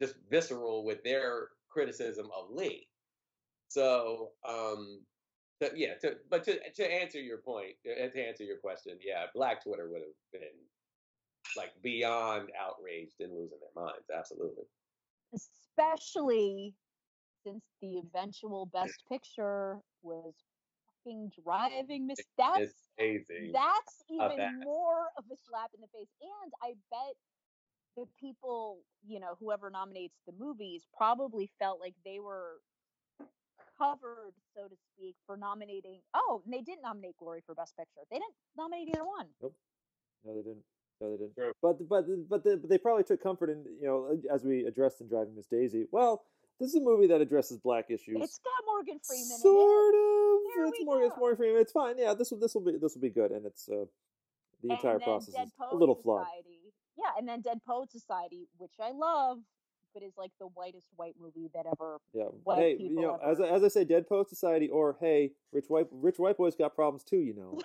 [0.00, 2.88] just visceral with their criticism of Lee.
[3.68, 5.00] So, um,
[5.60, 9.26] to, yeah, to, but to to answer your point, uh, to answer your question, yeah,
[9.34, 10.48] Black Twitter would have been
[11.56, 14.06] like beyond outraged and losing their minds.
[14.14, 14.64] Absolutely.
[15.34, 16.74] Especially
[17.44, 20.34] since the eventual best picture was
[21.04, 22.18] fucking driving Miss.
[22.36, 23.52] That's amazing.
[23.52, 24.52] That's even that.
[24.64, 26.08] more of a slap in the face.
[26.20, 27.14] And I bet
[27.96, 32.60] the people, you know, whoever nominates the movies probably felt like they were
[33.78, 36.00] covered, so to speak, for nominating.
[36.14, 38.00] Oh, and they didn't nominate Glory for Best Picture.
[38.10, 39.26] They didn't nominate either one.
[39.40, 39.54] Nope.
[40.24, 40.64] No, they didn't.
[41.00, 41.34] No, they didn't.
[41.34, 41.52] True.
[41.62, 45.00] But but but the, but they probably took comfort in you know as we addressed
[45.00, 45.86] in Driving Miss Daisy.
[45.92, 46.24] Well,
[46.58, 48.16] this is a movie that addresses black issues.
[48.20, 49.38] It's got Morgan Freeman.
[49.38, 50.40] Sort of.
[50.54, 51.02] There it's more.
[51.02, 51.60] It's Morgan Freeman.
[51.60, 51.94] It's fine.
[51.98, 52.14] Yeah.
[52.14, 53.84] This will this will be this will be good, and it's uh,
[54.62, 56.26] the entire process Dead is Poet a little flawed.
[56.26, 56.58] Society.
[56.96, 59.38] Yeah, and then Dead Poet Society, which I love,
[59.94, 61.98] but is like the whitest white movie that ever.
[62.12, 62.24] Yeah.
[62.42, 65.30] White hey, people you know, as I, as I say, Dead Poet Society, or hey,
[65.52, 67.18] rich white rich white boys got problems too.
[67.18, 67.60] You know,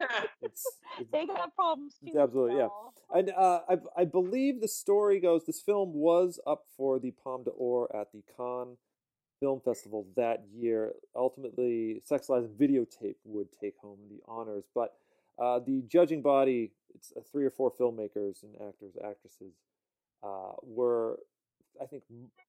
[0.42, 0.64] it's,
[1.00, 2.18] it's They got problems too.
[2.18, 2.68] absolutely- yeah.
[3.14, 7.44] And uh, I, I believe the story goes this film was up for the Palme
[7.44, 8.76] d'Or at the Cannes
[9.40, 10.92] Film Festival that year.
[11.16, 14.94] Ultimately, Sex Lies and Videotape would take home the honors, but
[15.38, 19.54] uh, the judging body, it's uh, three or four filmmakers and actors, actresses,
[20.22, 21.20] uh, were,
[21.80, 22.02] I think,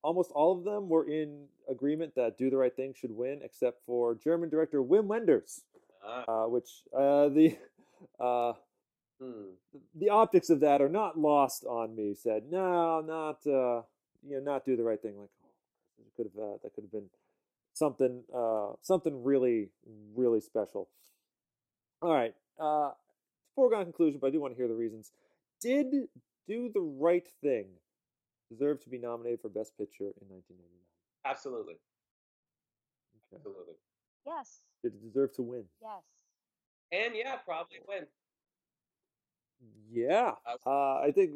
[0.03, 3.85] almost all of them were in agreement that Do the Right Thing should win, except
[3.85, 5.61] for German director Wim Wenders,
[6.03, 7.55] Ah, uh, which uh, the.
[8.19, 8.53] Uh,
[9.21, 9.51] hmm.
[9.95, 12.15] the optics of that are not lost on me.
[12.15, 13.81] Said no, not uh,
[14.27, 15.17] you know, not do the right thing.
[15.17, 17.09] Like oh, could have uh, that could have been
[17.73, 19.69] something uh, something really
[20.15, 20.89] really special.
[22.01, 22.91] All right, uh,
[23.55, 25.11] foregone conclusion, but I do want to hear the reasons.
[25.61, 26.07] Did
[26.47, 27.67] do the right thing
[28.49, 30.65] deserve to be nominated for Best Picture in 1999?
[31.25, 31.75] Absolutely.
[33.27, 33.37] Okay.
[33.37, 33.75] Absolutely.
[34.25, 34.61] Yes.
[34.81, 35.65] Did it deserve to win?
[35.81, 36.03] Yes.
[36.91, 38.05] And yeah, probably win.
[39.91, 40.33] Yeah,
[40.65, 41.31] uh, I think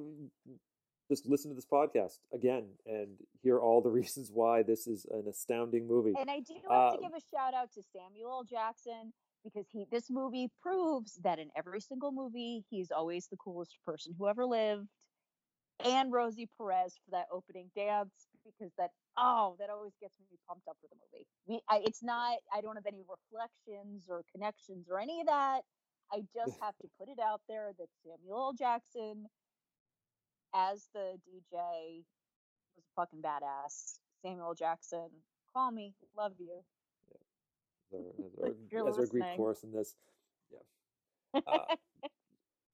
[1.09, 3.09] just listen to this podcast again and
[3.41, 6.13] hear all the reasons why this is an astounding movie.
[6.19, 9.11] And I do have Uh, to give a shout out to Samuel Jackson
[9.43, 14.13] because he this movie proves that in every single movie he's always the coolest person
[14.17, 14.87] who ever lived.
[15.83, 18.13] And Rosie Perez for that opening dance
[18.45, 21.25] because that oh that always gets me pumped up for the movie.
[21.47, 25.61] We I, it's not I don't have any reflections or connections or any of that.
[26.11, 28.53] I just have to put it out there that Samuel L.
[28.57, 29.25] Jackson
[30.53, 32.03] as the DJ
[32.75, 33.97] was a fucking badass.
[34.23, 35.09] Samuel Jackson,
[35.53, 36.61] call me, love you.
[37.91, 39.95] as our, as our, you're as our Greek chorus in this.
[40.51, 40.59] Yeah.
[41.47, 41.75] Uh,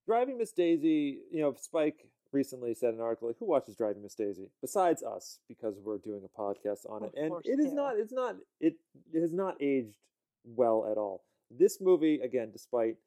[0.05, 4.15] Driving Miss Daisy, you know, Spike recently said an article, like, who watches Driving Miss
[4.15, 8.13] Daisy besides us because we're doing a podcast on it, and it is not, it's
[8.13, 8.75] not, it,
[9.13, 9.97] it has not aged
[10.43, 11.23] well at all.
[11.51, 12.97] This movie, again, despite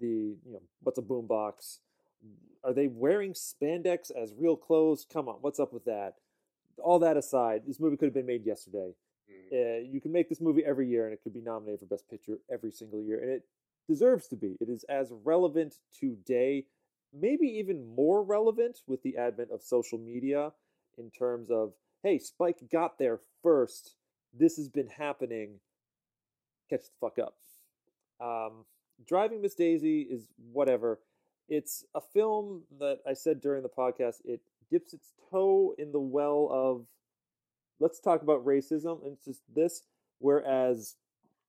[0.00, 1.78] the, you know, what's a boombox?
[2.64, 5.06] Are they wearing spandex as real clothes?
[5.10, 6.14] Come on, what's up with that?
[6.82, 8.94] All that aside, this movie could have been made yesterday.
[9.28, 9.54] Hmm.
[9.54, 12.08] Uh, you can make this movie every year, and it could be nominated for Best
[12.08, 13.42] Picture every single year, and it
[13.86, 14.56] deserves to be.
[14.60, 16.64] It is as relevant today,
[17.18, 20.52] maybe even more relevant with the advent of social media
[20.98, 21.72] in terms of,
[22.02, 23.94] hey, Spike got there first.
[24.32, 25.60] This has been happening.
[26.68, 27.36] Catch the fuck up.
[28.20, 28.64] Um,
[29.06, 31.00] Driving Miss Daisy is whatever.
[31.48, 36.00] It's a film that I said during the podcast, it dips its toe in the
[36.00, 36.86] well of
[37.80, 39.82] let's talk about racism and it's just this
[40.18, 40.94] whereas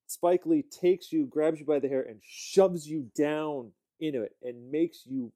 [0.08, 4.36] spike lee takes you grabs you by the hair and shoves you down into it
[4.44, 5.32] and makes you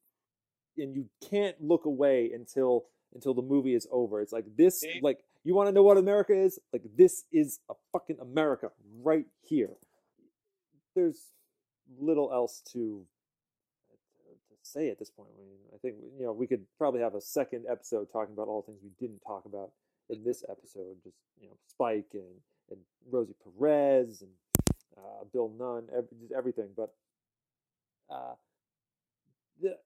[0.80, 4.22] and you can't look away until until the movie is over.
[4.22, 6.60] It's like this like you want to know what america is?
[6.74, 8.70] Like this is a fucking america
[9.04, 9.72] right here.
[10.96, 11.32] There's
[12.00, 13.06] little else to
[14.30, 15.30] to say at this point.
[15.38, 18.48] I mean i think you know we could probably have a second episode talking about
[18.48, 19.72] all the things we didn't talk about
[20.10, 22.42] in this episode, just you know, Spike and
[22.72, 22.80] and
[23.10, 24.32] Rosie Perez and
[24.98, 26.70] uh, Bill Nunn, ev- just everything.
[26.76, 26.94] But
[28.10, 28.34] uh,
[29.62, 29.78] the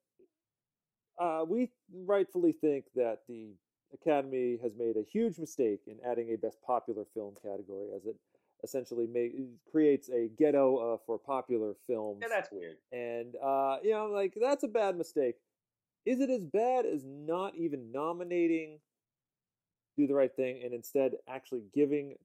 [1.23, 1.69] uh, we
[2.05, 3.53] rightfully think that the
[3.93, 8.15] Academy has made a huge mistake in adding a Best Popular Film category, as it
[8.63, 9.33] essentially make,
[9.71, 12.77] creates a ghetto uh, for popular films Yeah, that's weird.
[12.91, 15.35] and uh, you know, like that's a bad mistake.
[16.05, 18.79] Is it as bad as not even nominating
[19.97, 22.15] Do the Right Thing and instead actually giving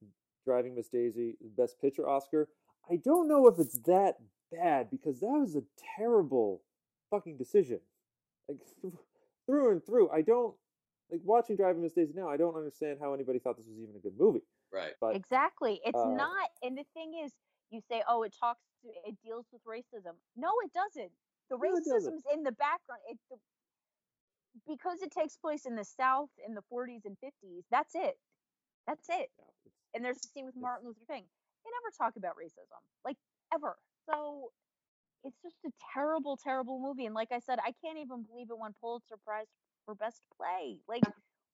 [0.45, 2.49] Driving Miss Daisy the Best Picture Oscar?
[2.89, 4.15] I don't know if it's that
[4.51, 5.63] bad because that was a
[5.97, 6.61] terrible
[7.11, 7.79] fucking decision.
[8.49, 8.57] Like
[9.45, 10.55] through and through, I don't
[11.11, 12.27] like watching Driving Miss Daisy now.
[12.29, 14.43] I don't understand how anybody thought this was even a good movie.
[14.73, 14.93] Right.
[14.99, 15.79] But Exactly.
[15.85, 16.49] It's uh, not.
[16.61, 17.31] And the thing is,
[17.71, 20.13] you say, oh, it talks, to, it deals with racism.
[20.35, 21.11] No, it doesn't.
[21.49, 22.23] The No, it doesn't.
[22.33, 23.01] in the background.
[23.09, 23.37] It, the,
[24.67, 27.63] because it takes place in the South in the 40s and 50s.
[27.71, 28.17] That's it.
[28.87, 29.29] That's it.
[29.37, 31.25] yeah, And there's the scene with Martin Luther King.
[31.63, 33.17] They never talk about racism, like
[33.53, 33.77] ever.
[34.09, 34.51] So
[35.23, 37.05] it's just a terrible, terrible movie.
[37.05, 39.47] And like I said, I can't even believe it won Pulitzer Prize
[39.85, 40.79] for Best Play.
[40.87, 41.03] Like,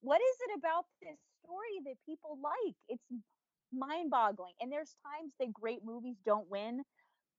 [0.01, 2.75] what is it about this story that people like?
[2.89, 3.03] It's
[3.73, 4.53] mind boggling.
[4.61, 6.83] And there's times that great movies don't win,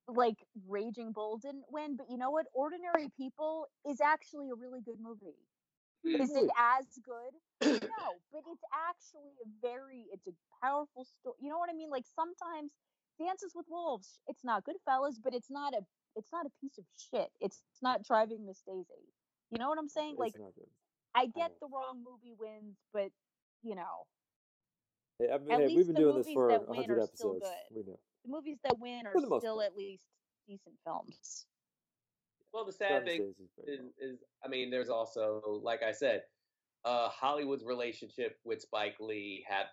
[0.09, 0.39] like
[0.69, 1.97] Raging Bull didn't win.
[1.97, 2.47] But you know what?
[2.55, 5.37] Ordinary People is actually a really good movie.
[6.05, 7.35] Is it as good?
[7.83, 10.33] No, but it's actually a very, it's a
[10.63, 11.37] powerful story.
[11.41, 11.91] You know what I mean?
[11.91, 12.71] Like sometimes
[13.19, 15.81] Dances with Wolves, it's not Goodfellas, but it's not a,
[16.17, 17.29] it's not a piece of shit.
[17.41, 19.13] It's, it's not driving Miss Daisy.
[19.51, 20.13] You know what I'm saying?
[20.13, 20.69] it's Like not good.
[21.15, 23.11] I get the wrong movie wins, but
[23.63, 24.07] you know,
[25.19, 27.07] Hey, I mean, At hey, least we've been the doing this for that 100 are
[27.15, 27.41] still episodes.
[27.71, 27.77] good.
[27.77, 27.99] We know.
[28.25, 29.67] the movies that win are For the most still part.
[29.67, 30.05] at least
[30.47, 31.47] decent films.
[32.53, 34.11] Well, the sad thing is very is, well.
[34.11, 36.23] is, I mean, there's also, like I said,
[36.85, 39.67] uh, Hollywood's relationship with Spike Lee had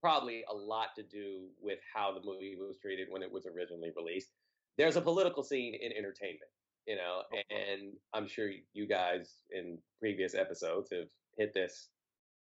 [0.00, 3.90] probably a lot to do with how the movie was treated when it was originally
[3.96, 4.35] released.
[4.78, 6.50] There's a political scene in entertainment,
[6.86, 11.08] you know, and I'm sure you guys in previous episodes have
[11.38, 11.88] hit this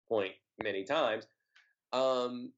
[0.10, 1.26] point many times.
[1.94, 2.52] Um,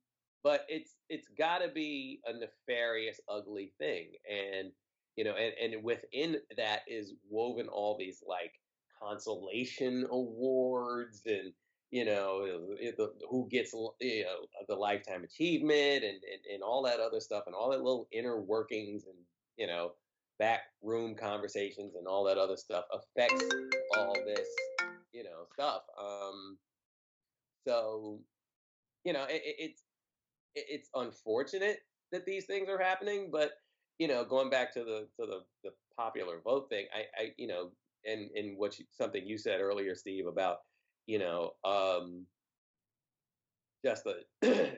[0.43, 4.71] but it's it's got to be a nefarious, ugly thing, and
[5.15, 8.53] you know, and, and within that is woven all these like
[9.01, 11.51] consolation awards and
[11.91, 12.45] you know
[12.97, 17.43] the, who gets you know the lifetime achievement and, and and all that other stuff
[17.45, 19.17] and all that little inner workings and
[19.57, 19.91] you know
[20.39, 23.43] back room conversations and all that other stuff affects
[23.97, 24.47] all this
[25.13, 26.57] you know stuff um
[27.67, 28.19] so
[29.03, 29.83] you know it, it, it's
[30.55, 31.79] it, it's unfortunate
[32.11, 33.53] that these things are happening but
[33.99, 37.47] you know going back to the to the, the popular vote thing i i you
[37.47, 37.71] know
[38.05, 40.57] and and what you, something you said earlier steve about
[41.07, 42.25] you know um
[43.83, 44.23] just the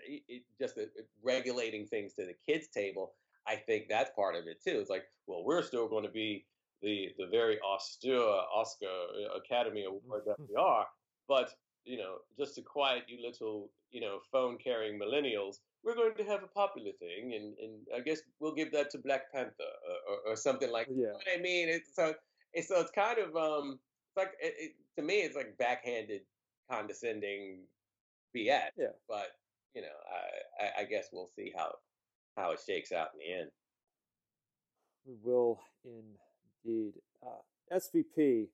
[0.61, 0.89] just the
[1.21, 3.13] regulating things to the kids table
[3.47, 6.45] i think that's part of it too it's like well we're still going to be
[6.81, 10.45] the the very austere uh, oscar uh, academy award that mm-hmm.
[10.49, 10.85] we are
[11.27, 11.51] but
[11.85, 16.23] you know just to quiet you little you know phone carrying millennials we're going to
[16.23, 20.13] have a popular thing and and i guess we'll give that to black panther or,
[20.13, 20.97] or, or something like uh, Yeah.
[20.97, 22.13] you know what i mean it's so
[22.53, 26.21] it's so it's kind of um it's like it, it, to me it's like backhanded
[26.69, 27.61] condescending
[28.35, 28.69] BS.
[28.77, 28.93] Yeah.
[29.07, 29.27] But
[29.73, 31.73] you know, I, I I guess we'll see how
[32.37, 33.49] how it shakes out in the end.
[35.05, 36.93] We will indeed.
[37.25, 38.47] Uh, SVP,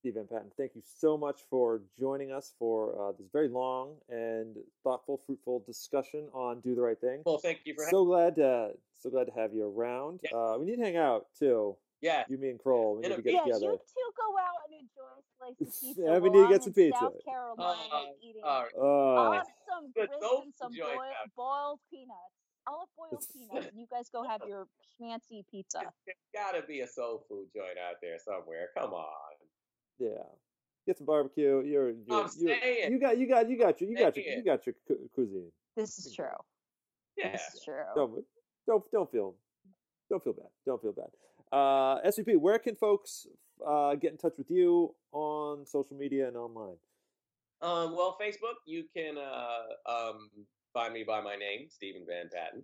[0.00, 3.94] Steve Van Patten, thank you so much for joining us for uh, this very long
[4.08, 7.22] and thoughtful, fruitful discussion on Do the Right Thing.
[7.26, 10.20] Well, thank you for So glad to so glad to have you around.
[10.22, 10.32] Yes.
[10.34, 11.76] Uh, we need to hang out too.
[12.00, 12.24] yeah.
[12.28, 12.96] You, me, and Kroll.
[12.96, 13.72] We need to get yeah, together.
[13.72, 16.02] you two go out and enjoy a slice of pizza.
[16.02, 16.98] Yeah, we need to get some in pizza.
[17.00, 18.42] South Carolina Uh, eating.
[18.44, 18.72] all right.
[18.76, 18.82] I'll
[19.28, 21.30] Oh, have some Good grits and some joint boil, out.
[21.36, 22.36] boiled peanuts.
[22.66, 24.66] I'll have boiled peanuts, you guys go have your
[25.00, 25.80] schmancy pizza.
[26.04, 28.68] There's got to be a soul food joint out there somewhere.
[28.76, 29.34] Come on.
[29.98, 30.22] yeah.
[30.86, 31.62] Get some barbecue.
[31.64, 32.92] You're, you're, I'm you're saying.
[32.92, 35.50] you got you got you got your you got your you got your cu- cuisine.
[35.76, 36.26] This is true.
[37.16, 37.32] Yeah.
[37.32, 37.82] This is true.
[37.96, 38.24] Don't
[38.68, 39.34] don't don't feel
[40.08, 40.46] don't feel bad.
[40.64, 41.08] Don't feel bad.
[41.52, 43.26] Uh, SVP, where can folks
[43.66, 46.76] uh, get in touch with you on social media and online?
[47.62, 50.28] Um, well, Facebook, you can uh, um,
[50.76, 52.62] find me by my name, Steven Van Patten.